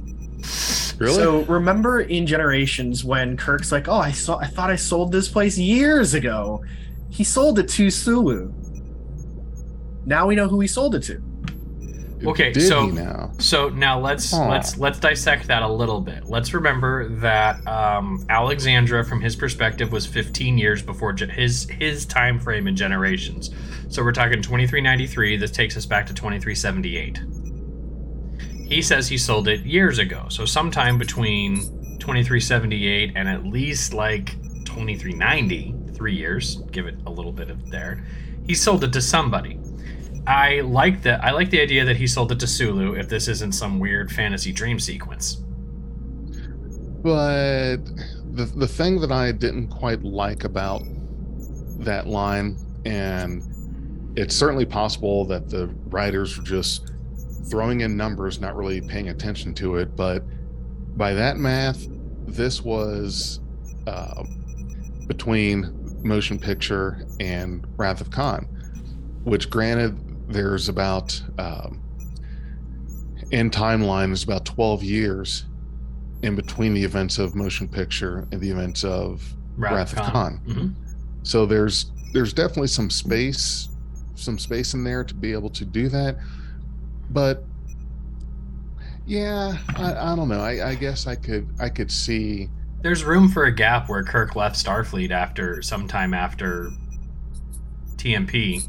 [0.98, 1.14] Really?
[1.14, 5.28] So remember in Generations when Kirk's like, "Oh, I saw I thought I sold this
[5.28, 6.64] place years ago."
[7.10, 8.52] He sold it to Sulu.
[10.06, 11.22] Now we know who he sold it to.
[12.24, 13.30] Okay, so- now?
[13.38, 16.24] So now let's let's let's dissect that a little bit.
[16.26, 22.06] Let's remember that um, Alexandra, from his perspective, was 15 years before ge- his his
[22.06, 23.50] time frame in generations.
[23.88, 25.36] So we're talking 2393.
[25.36, 27.20] This takes us back to 2378.
[28.68, 30.26] He says he sold it years ago.
[30.28, 31.56] So sometime between
[31.98, 34.32] 2378 and at least like
[34.64, 36.56] 2390, three years.
[36.70, 38.04] Give it a little bit of there.
[38.46, 39.58] He sold it to somebody.
[40.26, 41.24] I like that.
[41.24, 42.94] I like the idea that he sold it to Sulu.
[42.94, 45.38] If this isn't some weird fantasy dream sequence,
[47.02, 47.78] But
[48.32, 50.82] the the thing that I didn't quite like about
[51.80, 53.42] that line, and
[54.16, 56.90] it's certainly possible that the writers were just
[57.50, 59.96] throwing in numbers, not really paying attention to it.
[59.96, 60.24] But
[60.96, 61.86] by that math,
[62.26, 63.40] this was
[63.86, 64.24] uh,
[65.06, 65.72] between
[66.04, 68.48] motion picture and Wrath of Khan.
[69.24, 69.98] which granted,
[70.32, 71.80] there's about um,
[73.30, 75.44] in timeline is about 12 years
[76.22, 79.22] in between the events of motion picture and the events of
[79.56, 80.40] Wrath of Khan.
[80.46, 80.74] Mhm.
[81.22, 83.68] So there's there's definitely some space,
[84.14, 86.18] some space in there to be able to do that.
[87.10, 87.44] But
[89.06, 90.40] yeah, I, I don't know.
[90.40, 92.48] I, I guess I could I could see
[92.82, 96.70] There's room for a gap where Kirk left Starfleet after sometime after
[97.96, 98.62] TMP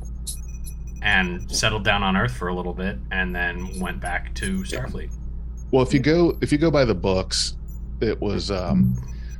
[1.04, 5.12] and settled down on Earth for a little bit and then went back to Starfleet.
[5.72, 7.58] Well, if you go if you go by the books,
[7.99, 8.95] it was um,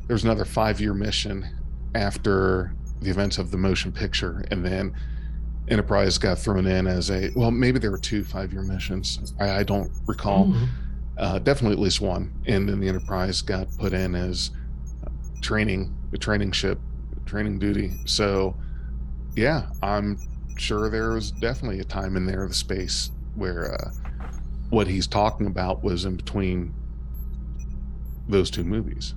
[0.08, 1.48] there was another five year mission
[1.96, 4.94] after the events of the motion picture, and then
[5.70, 9.34] Enterprise got thrown in as a well, maybe there were two five year missions.
[9.40, 10.48] I, I don't recall.
[10.48, 10.68] Mhm.
[11.16, 14.50] Uh, definitely at least one, and then the Enterprise got put in as
[15.42, 16.80] training a training ship,
[17.28, 17.94] training duty.
[18.06, 18.56] So,
[19.36, 20.18] yeah, I'm
[20.60, 23.74] sure there was definitely a time in there, the space where.
[23.74, 23.92] Uh,
[24.70, 26.74] what he's talking about was in between
[28.28, 29.14] those two movies.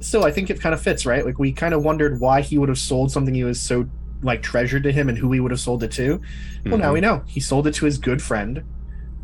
[0.00, 1.24] Still, I think it kind of fits, right?
[1.24, 3.88] Like we kind of wondered why he would have sold something he was so
[4.22, 6.20] like treasured to him and who he would have sold it to.
[6.66, 6.94] Well, now Mhm.
[6.94, 7.22] we know.
[7.26, 8.64] He sold it to his good friend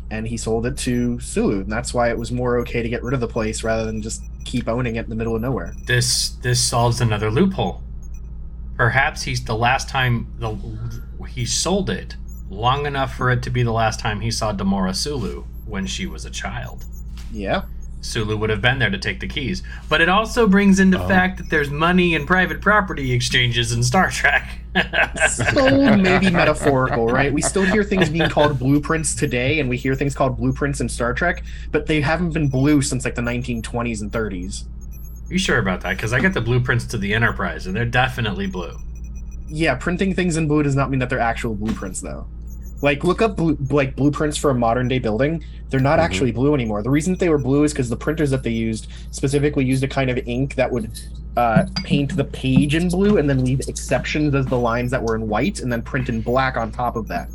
[0.09, 1.59] and he sold it to Sulu.
[1.61, 4.01] And that's why it was more okay to get rid of the place rather than
[4.01, 5.75] just keep owning it in the middle of nowhere.
[5.85, 7.83] This this solves another loophole.
[8.77, 10.57] Perhaps he's the last time the
[11.29, 12.15] he sold it
[12.49, 16.05] long enough for it to be the last time he saw Demora Sulu when she
[16.05, 16.85] was a child.
[17.31, 17.63] Yeah.
[18.01, 19.63] Sulu would have been there to take the keys.
[19.89, 21.07] But it also brings into Oh.
[21.07, 24.59] fact that there's money and private property exchanges in Star Trek.
[25.29, 27.33] So maybe metaphorical, right?
[27.33, 30.89] We still hear things being called blueprints today, and we hear things called blueprints in
[30.89, 34.65] Star Trek, but they haven't been blue since like the 1920s and 30s.
[35.29, 35.95] You sure about that?
[35.97, 38.77] Because I got the blueprints to the Enterprise, and they're definitely blue.
[39.47, 42.27] Yeah, printing things in blue does not mean that they're actual blueprints, though.
[42.81, 45.43] Like, look up blue, like blueprints for a modern day building.
[45.69, 46.03] They're not Mhm.
[46.03, 46.83] actually blue anymore.
[46.83, 49.83] The reason that they were blue is because the printers that they used specifically used
[49.83, 50.91] a kind of ink that would
[51.37, 55.15] uh, paint the page in blue and then leave exceptions as the lines that were
[55.15, 57.29] in white, and then print in black on top of that.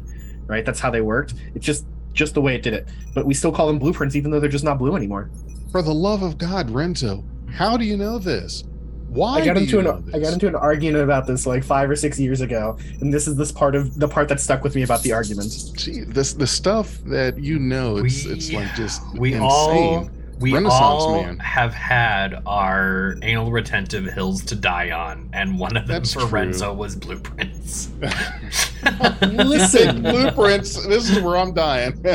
[0.46, 0.64] Right?
[0.64, 1.34] That's how they worked.
[1.54, 1.84] It's just
[2.14, 2.88] just the way it did it.
[3.14, 5.30] But we still call them blueprints, even though they're just not blue anymore.
[5.70, 7.22] For the love of God, Renzo,
[7.52, 8.64] how do you know this?
[9.08, 11.44] Why I got do into you an know I got into an argument about this
[11.44, 14.38] like five or six years ago, and this is this part of the part that
[14.40, 15.52] stuck with me about the argument.
[15.74, 17.96] Gee, this the stuff that you know.
[17.96, 19.42] It's We- it's like just We insane.
[19.42, 21.38] all we Renaissance all man.
[21.40, 26.20] have had our anal retentive hills to die on, and one of them That's for
[26.20, 26.28] true.
[26.28, 27.90] Renzo was blueprints.
[29.22, 30.02] Listen.
[30.02, 30.86] blueprints.
[30.86, 32.00] This is where I'm dying.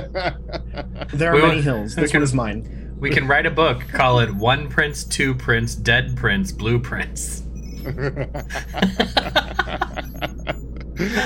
[1.14, 1.94] There are We many hills.
[1.96, 2.85] This one is mine.
[2.98, 7.44] We can write a book, call it One Prince, Two Prince, Dead Prince, Blueprints.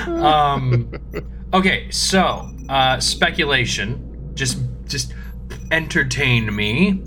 [0.08, 0.92] Um,
[1.54, 4.32] okay, so uh, speculation.
[4.34, 5.14] Just just
[5.72, 7.04] entertain me.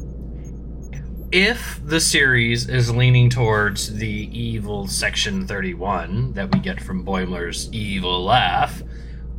[1.33, 7.05] If the series is leaning towards the evil Section Thirty One that we get from
[7.05, 8.83] Boimler's evil laugh,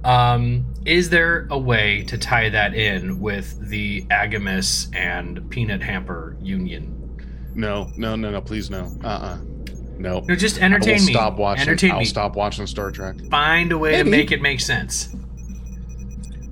[0.04, 6.36] um, is there a way to tie that in with the AGIMUS and Peanut Hamper
[6.42, 7.00] union?
[7.56, 8.42] no, no, no, no.
[8.42, 8.92] Please, no.
[9.04, 9.38] Uh, uh
[9.98, 10.22] No.
[10.22, 11.14] No, just I will entertain me.
[11.14, 11.62] stop watching.
[11.62, 12.06] Entertain I'll me.
[12.06, 13.16] stop watching Star Trek.
[13.30, 15.10] Find a way to make it make sense.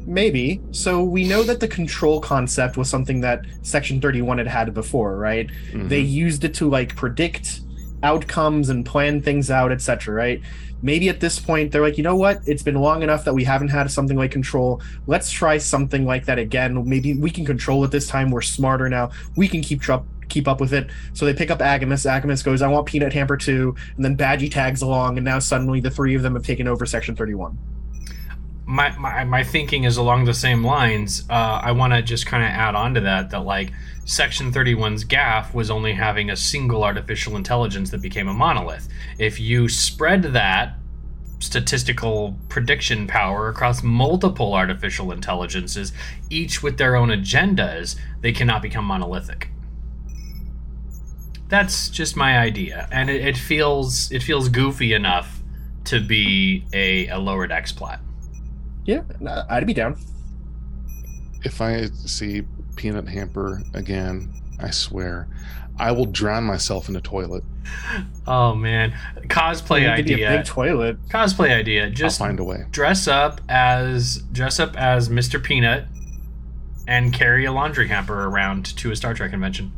[0.06, 0.62] Maybe.
[0.72, 5.16] So we know that the control concept was something that Section 31 had had before,
[5.18, 5.50] right?
[5.74, 5.90] Mhm.
[5.90, 7.62] They used it to like predict
[8.04, 10.42] outcomes and plan things out, etc., right?
[10.82, 12.42] Maybe at this point they're like, you know what?
[12.46, 14.82] It's been long enough that we haven't had something like control.
[15.08, 16.88] Let's try something like that again.
[16.88, 18.32] Maybe we can control it this time.
[18.32, 19.12] We're smarter now.
[19.36, 20.90] We can keep tr- keep up with it.
[21.14, 22.06] So they pick up AGIMUS.
[22.10, 23.76] AGIMUS goes, I want Peanut Hamper too.
[23.96, 26.86] And then Badgey tags along, and now suddenly the three of them have taken over
[26.86, 27.58] Section 31.
[28.72, 31.26] My, my my thinking is along the same lines.
[31.30, 33.74] Uh, I want to just kind of add on to that that like
[34.06, 38.88] Section 31's gaffe was only having a single artificial intelligence that became a monolith.
[39.20, 40.78] If you spread that
[41.40, 45.92] statistical prediction power across multiple artificial intelligences,
[46.30, 49.50] each with their own agendas, they cannot become monolithic.
[51.50, 55.42] That's just my idea, and it, it feels it feels goofy enough
[55.84, 58.00] to be a, a lower decks plot.
[58.86, 59.02] Yeah,
[59.50, 59.98] I'd be down.
[61.44, 62.44] If I see
[62.76, 65.28] Peanut Hamper again, I swear,
[65.80, 67.44] I will drown myself in the toilet.
[68.28, 70.38] Oh man, cosplay It could be a idea.
[70.38, 70.98] big toilet.
[71.10, 71.90] Cosplay idea.
[71.90, 72.66] Just I'll find a way.
[72.72, 75.42] dress up as dress up as Mr.
[75.42, 75.86] Peanut
[76.88, 79.72] and carry a laundry hamper around to a Star Trek convention.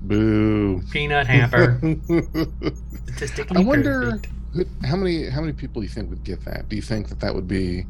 [0.00, 0.82] Boo.
[0.90, 1.78] Peanut hamper.
[3.50, 4.18] I wonder
[4.54, 4.84] perfect.
[4.84, 6.68] How many how many people you think would get that?
[6.68, 7.86] Do you think that that would be?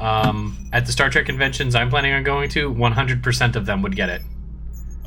[0.00, 3.96] Um, at the Star Trek conventions I'm planning on going to, 100% of them would
[3.96, 4.22] get it.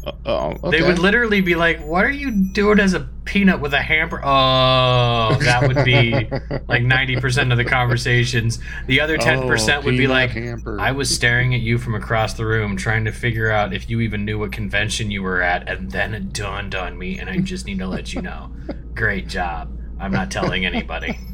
[0.04, 0.80] Uh, oh, okay.
[0.80, 4.20] They would literally be like, "What are you doing as a peanut with a hamper?"
[4.24, 6.12] Oh, that would be
[6.68, 8.58] like 90% of the conversations.
[8.88, 10.80] The other 10% Oh, would be like, hamper.
[10.80, 14.00] I was staring at you from across the room, trying to figure out if you
[14.02, 17.38] even knew what convention you were at, and then it dawned on me, and I
[17.38, 18.52] just need to let you know.
[18.96, 19.78] Great job.
[20.02, 21.18] I'm not telling anybody.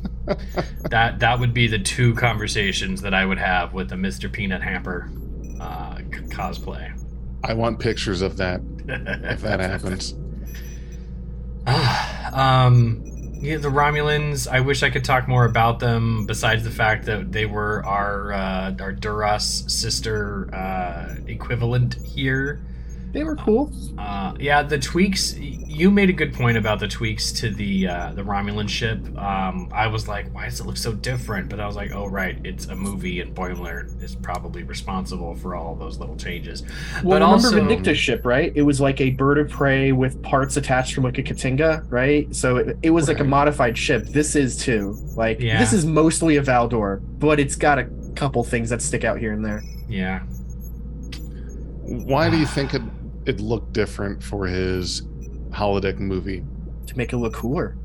[0.89, 4.29] That that would be the two conversations that I would have with the Mr.
[4.29, 5.09] Peanut Hamper
[5.57, 6.91] uh, c- cosplay.
[7.45, 10.13] I want pictures of that if that happens.
[12.33, 13.03] um,
[13.39, 14.47] yeah, the Romulans.
[14.47, 16.25] I wish I could talk more about them.
[16.25, 22.61] Besides the fact that they were our uh, our Duras sister uh, equivalent here.
[23.13, 23.71] They were cool.
[23.97, 25.35] Uh, yeah, the tweaks.
[25.37, 28.99] You made a good point about the tweaks to the uh, the Romulan ship.
[29.17, 31.49] Um, I was like, why does it look so different?
[31.49, 35.55] But I was like, oh right, it's a movie, and Boimler is probably responsible for
[35.55, 36.63] all those little changes.
[37.03, 38.51] Well, but remember also, Vindicta's ship, right?
[38.55, 42.33] It was like a bird of prey with parts attached from like a K't'inga, right?
[42.35, 44.05] So it, it was like a modified ship.
[44.07, 44.97] This is too.
[45.15, 45.59] Like Yeah.
[45.59, 49.31] this is mostly a Valdore, but it's got a couple things that stick out here
[49.33, 49.63] and there.
[49.87, 50.19] yeah,
[51.83, 52.81] Why do you think it
[53.27, 55.01] it looked different for his
[55.49, 56.43] holodeck movie?
[56.87, 57.75] To make it look cooler.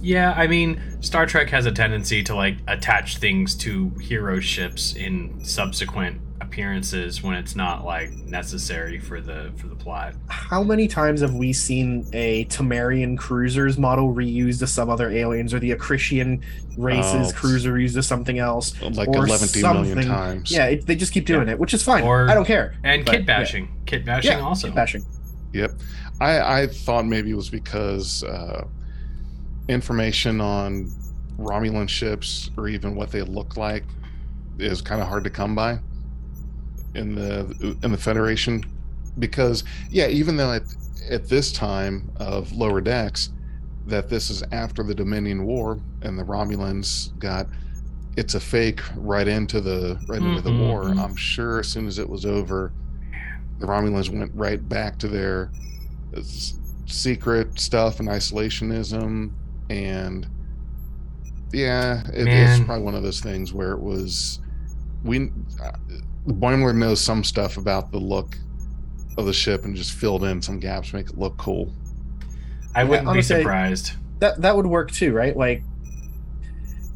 [0.00, 4.94] Yeah, I mean, Star Trek has a tendency to like attach things to hero ships
[4.94, 6.20] in subsequent
[6.52, 10.14] appearances when it's not like necessary for the for the plot.
[10.28, 15.52] How many times have we seen a Tamarian cruiser's model reused to some other aliens,
[15.52, 16.42] or the Acritian
[16.78, 17.36] race's Oh.
[17.36, 18.80] cruiser used to something else?
[18.80, 20.06] Like Or 11 million something.
[20.08, 20.50] times.
[20.50, 22.02] Yeah, it, they just keep doing it, which is fine.
[22.02, 22.74] Or- I don't care.
[22.82, 24.68] And But, kit bashing, kit bashing Yeah, also.
[24.68, 25.04] Kit bashing.
[25.52, 25.72] Yep.
[26.20, 28.64] I, I thought maybe it was because uh,
[29.68, 30.90] information on
[31.38, 33.84] Romulan ships or even what they look like
[34.58, 35.78] is kind of hard to come by
[36.98, 38.64] in the in the Federation.
[39.18, 40.64] Because yeah, even though at
[41.10, 43.30] at this time of lower decks,
[43.86, 47.48] that this is after the Dominion War and the Romulans got
[48.16, 50.94] it's a fake right into the right into the Mhm, war.
[50.94, 50.98] mhm.
[50.98, 52.74] I'm sure as soon as it was over,
[53.58, 55.52] the Romulans went right back to their
[56.16, 56.22] uh,
[56.86, 59.34] secret stuff and isolationism
[59.70, 60.28] and
[61.52, 62.64] yeah it, it's Man.
[62.64, 64.40] probably one of those things where it was
[65.02, 65.30] we
[65.62, 65.72] uh,
[66.28, 68.36] Boimler knows some stuff about the look
[69.16, 71.72] of the ship and just filled in some gaps to make it look cool
[72.74, 73.92] I wouldn't honestly, be surprised.
[74.20, 75.36] that that would work too, right?
[75.36, 75.62] Like,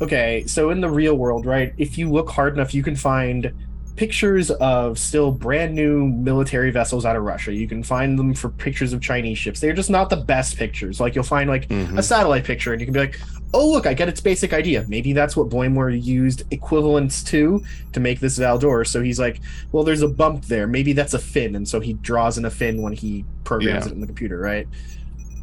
[0.01, 1.73] okay, so in the real world, right?
[1.79, 3.53] If you look hard enough, you can find
[3.97, 7.53] pictures of still brand new military vessels out of Russia.
[7.53, 9.61] You can find them for pictures of Chinese ships.
[9.61, 11.01] They're just not the best pictures.
[11.01, 11.99] Like you'll find like Mhm.
[11.99, 13.19] a satellite picture, and you can be like,
[13.55, 14.85] "Oh, look, I get its basic idea.
[14.89, 19.41] Maybe that's what Boimler used equivalents to to make this Valdore." So he's like,
[19.73, 20.67] "Well, there's a bump there.
[20.67, 23.93] Maybe that's a fin," and so he draws in a fin when he programs Yeah.
[23.93, 24.67] it in the computer, right?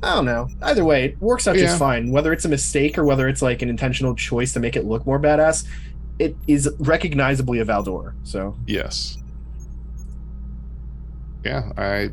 [0.02, 0.48] I don't know.
[0.62, 1.64] Either way, it works out Yeah.
[1.64, 2.10] just fine.
[2.12, 5.06] Whether it's a mistake or whether it's like an intentional choice to make it look
[5.06, 5.66] more badass,
[6.20, 8.14] it is recognizably a Valdore.
[8.24, 9.18] So yes
[11.46, 12.10] yeah i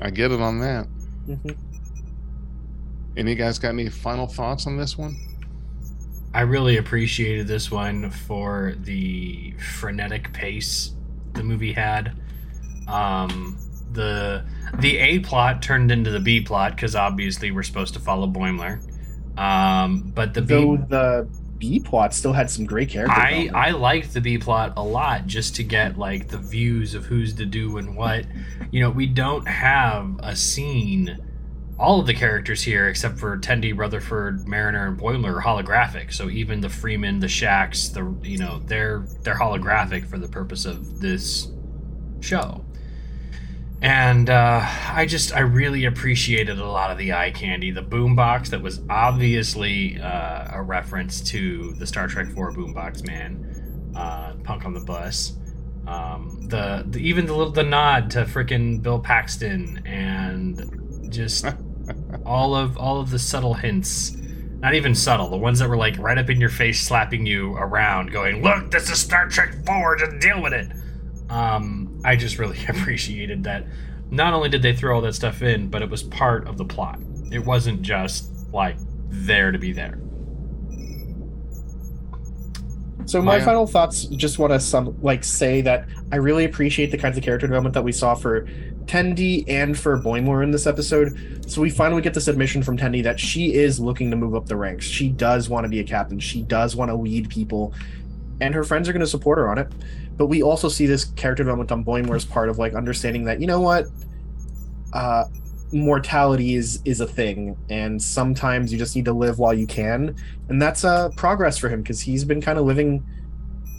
[0.00, 0.86] i get it on that
[1.28, 1.54] mhm.
[3.16, 5.16] Any guys got any final thoughts on this one
[6.34, 10.92] I really appreciated this one for the frenetic pace
[11.34, 12.12] the movie had.
[12.88, 13.56] Um,
[13.92, 14.44] the
[14.80, 18.82] the A plot turned into the B plot because obviously we're supposed to follow Boimler.
[19.38, 23.16] Um, but the though B, the B plot still had some great characters.
[23.16, 23.50] I.
[23.54, 27.32] I liked the B plot a lot just to get like the views of who's
[27.34, 28.26] to do and what.
[28.72, 31.16] You know, we don't have a scene.
[31.76, 36.12] All of the characters here, except for Tendi, Rutherford, Mariner, and Boimler, are holographic.
[36.12, 40.66] So even the Freeman, the Shaxs, the you know, they're they're holographic for the purpose
[40.66, 41.48] of this
[42.20, 42.64] show.
[43.82, 47.70] And uh, I just I really appreciated a lot of the eye candy.
[47.70, 53.92] The boombox that was obviously uh, a reference to the Star Trek Four boombox man,
[53.94, 55.34] uh, Punk on the Bus.
[55.86, 61.46] Um, the, the even the little the nod to frickin' Bill Paxton and just
[62.24, 64.16] all of all of the subtle hints.
[64.60, 67.54] Not even subtle, the ones that were like right up in your face, slapping you
[67.56, 69.96] around, going, "Look, this is Star Trek Four.
[69.96, 70.70] Just deal with it."
[71.28, 73.66] Um, I just really appreciated that.
[74.10, 76.64] Not only did they throw all that stuff in, but it was part of the
[76.64, 76.98] plot.
[77.32, 78.76] It wasn't just like
[79.08, 79.98] there to be there.
[83.06, 86.90] So my My- final thoughts just want to some like say that I really appreciate
[86.90, 88.46] the kinds of character development that we saw for
[88.86, 91.50] Tendi and for Boimler in this episode.
[91.50, 94.46] So we finally get this admission from Tendi that she is looking to move up
[94.46, 94.86] the ranks.
[94.86, 96.18] She does want to be a captain.
[96.18, 97.74] She does want to lead people,
[98.40, 99.68] and her friends are going to support her on it.
[100.16, 103.46] But we also see this character development on Boimler's part of like understanding that you
[103.46, 103.86] know what,
[104.92, 105.24] uh,
[105.72, 110.14] mortality is is a thing, and sometimes you just need to live while you can,
[110.48, 113.04] and that's uh progress for him because he's been kind of living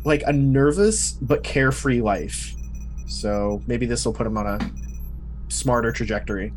[0.03, 2.53] like a nervous but carefree life.
[3.07, 4.59] So maybe this will put him on a
[5.55, 6.53] smarter trajectory.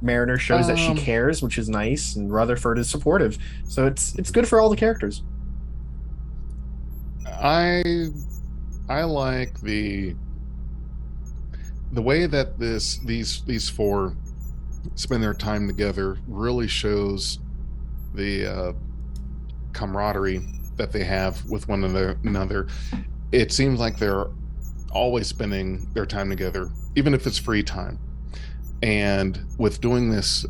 [0.00, 3.38] Mariner shows that she Um, cares, which is nice, and Rutherford is supportive.
[3.64, 5.22] So it's it's good for all the characters.
[7.26, 8.08] I
[8.88, 10.14] I like the
[11.92, 14.16] the way that this these these four
[14.96, 17.38] spend their time together really shows
[18.14, 18.72] the uh,
[19.72, 20.42] camaraderie
[20.76, 22.18] that they have with one another.
[22.24, 22.66] another.
[23.30, 24.26] It seems like they're
[24.90, 27.98] always spending their time together, even if it's free time.
[28.82, 30.44] And with doing this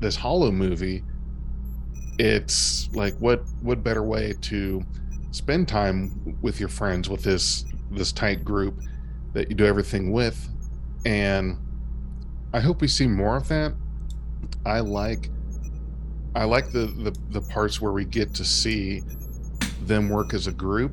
[0.00, 1.02] this holo movie,
[2.18, 4.82] it's like what what better way to
[5.30, 8.80] spend time with your friends with this this tight group
[9.32, 10.48] that you do everything with?
[11.04, 11.58] And
[12.54, 13.74] i hope we see more of that.
[14.66, 15.30] I like
[16.34, 19.02] i like the the, the parts where we get to see
[19.86, 20.92] them work as a group.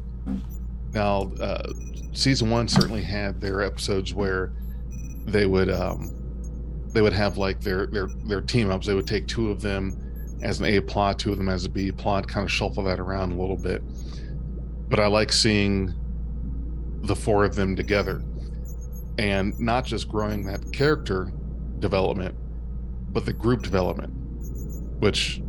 [0.93, 1.73] Now uh,
[2.13, 4.53] season one certainly had their episodes where
[5.29, 6.13] they would um
[6.93, 9.95] they would have like their their their team ups they would take two of them
[10.41, 12.99] as an a plot two of them as a b plot kind of shuffle that
[12.99, 13.81] around a little bit
[14.89, 15.93] but I like seeing
[17.03, 18.23] the four of them together
[19.17, 21.31] and not just growing that character
[21.79, 22.35] development,
[23.11, 24.11] but the group development,
[24.99, 25.41] which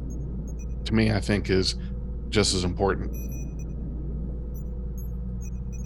[0.85, 1.77] to me I think is
[2.29, 3.13] just as important.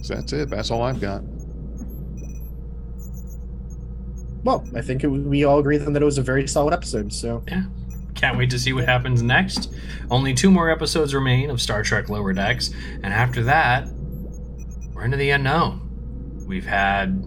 [0.04, 0.50] So that's it.
[0.50, 1.22] That's all I've got.
[4.44, 7.12] Well, I think it, we all agree then that it was a very solid episode.
[7.12, 7.64] So yeah,
[8.14, 9.74] Can't wait to see what happens next.
[10.10, 12.70] Only two more episodes remain of Star Trek Lower Decks,
[13.02, 13.88] and after that,
[14.92, 16.44] we're into the unknown.
[16.46, 17.26] We've had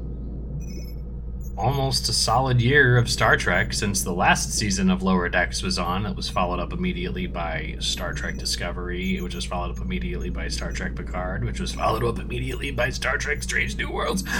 [1.57, 5.79] almost a solid year of Star Trek since the last season of Lower Decks was
[5.79, 6.05] on.
[6.05, 10.47] It was followed up immediately by Star Trek Discovery, which was followed up immediately by
[10.47, 14.23] Star Trek Picard, which was followed up immediately by Star Trek Strange New Worlds.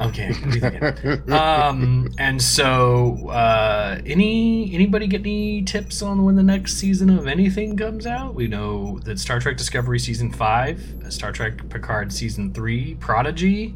[0.00, 0.32] okay,
[1.30, 7.26] um and so uh any anybody get any tips on when the next season of
[7.26, 12.52] anything comes out we know that star trek discovery season 5 star trek picard season
[12.52, 13.74] 3 prodigy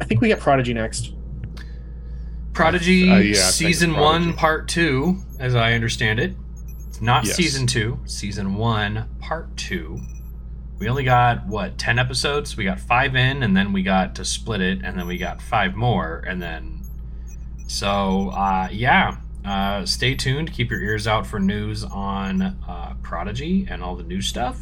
[0.00, 1.13] I think we get Prodigy next.
[2.54, 4.26] Prodigy Uh, yeah, season Prodigy.
[4.28, 6.34] 1 part 2 as i understand it.
[6.88, 7.36] It's not Yes.
[7.36, 10.00] season 2 season 1 part 2
[10.78, 12.56] we only got what 10 episodes?
[12.56, 15.40] We got 5 in and then we got to split it and then we got
[15.40, 16.82] 5 more and then
[17.66, 19.16] so uh yeah.
[19.44, 20.52] Uh stay tuned.
[20.52, 24.58] Keep your ears out for news on uh prodigy and all the new stuff.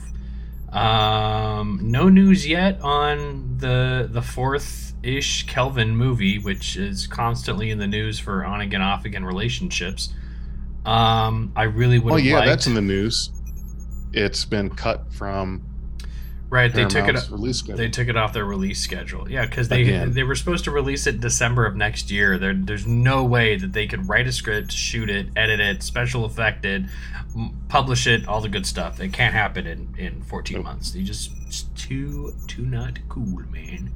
[0.70, 7.78] Um no news yet on the the fourth ish kelvin movie which is constantly in
[7.78, 10.14] the news for on again off again relationships
[10.86, 13.30] um i really would have yeah, liked that's in the news.
[14.12, 15.62] It's been cut from
[16.50, 17.78] right they took it release schedule.
[17.78, 19.30] They took it off their release schedule.
[19.30, 20.12] Yeah, because they Again.
[20.12, 22.36] they were supposed to release it December of next year.
[22.36, 26.26] There, there's no way that they could write a script, shoot it, edit it, special
[26.26, 26.82] effect it,
[27.68, 29.00] publish it, all the good stuff.
[29.00, 30.64] It can't happen in in 14 Nope.
[30.64, 30.94] months.
[30.94, 33.90] You just it's too too not cool, man.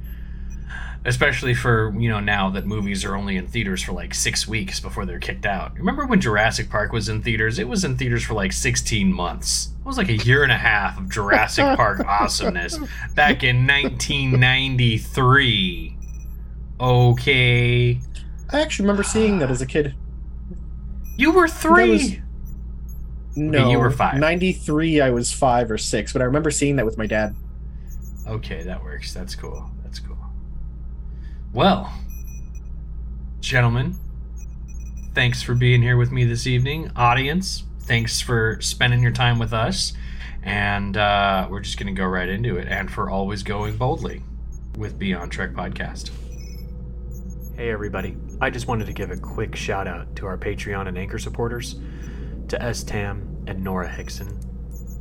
[1.05, 4.79] Especially for you know now that movies are only in theaters for like six weeks
[4.81, 5.73] before they're kicked out.
[5.77, 7.59] Remember when Jurassic Park was in theaters?
[7.59, 9.69] It was in theaters for like 16 months.
[9.79, 12.77] It was like a year and a half of Jurassic Park awesomeness
[13.15, 15.97] back in 1993.
[16.79, 17.99] Okay.
[18.51, 19.95] I actually remember seeing that as a kid.
[21.15, 21.91] You were three.
[21.91, 22.15] was-
[23.35, 24.19] No, you were five.
[24.19, 27.35] 93, I was five or six, but I remember seeing that with my dad.
[28.27, 29.13] Okay, that works.
[29.13, 29.69] That's cool.
[31.53, 31.91] Well,
[33.39, 33.95] gentlemen,
[35.13, 36.91] thanks for being here with me this evening.
[36.95, 39.93] Audience, thanks for spending your time with us.
[40.43, 42.67] And uh, we're just going to go right into it.
[42.67, 44.21] And for always going boldly
[44.77, 46.11] with Beyond Trek Podcast.
[47.55, 50.95] Hey everybody, I just wanted to give a quick shout out to our Patreon and
[50.95, 51.79] Anchor supporters,
[52.49, 52.83] to S.
[52.83, 54.39] Tam and Nora Hickson.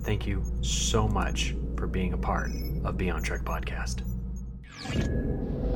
[0.02, 2.50] Thank you so much for being a part
[2.84, 4.02] of Beyond Trek Podcast.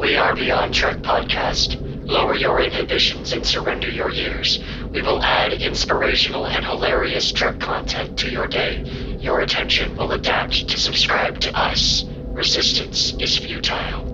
[0.01, 1.77] We are Beyond Trek Podcast.
[2.09, 4.59] Lower your inhibitions and surrender your years.
[4.95, 8.83] We will add inspirational and hilarious Trek content to your day.
[9.21, 12.07] Your attention will adapt to subscribe to us.
[12.33, 14.10] Resistance is futile.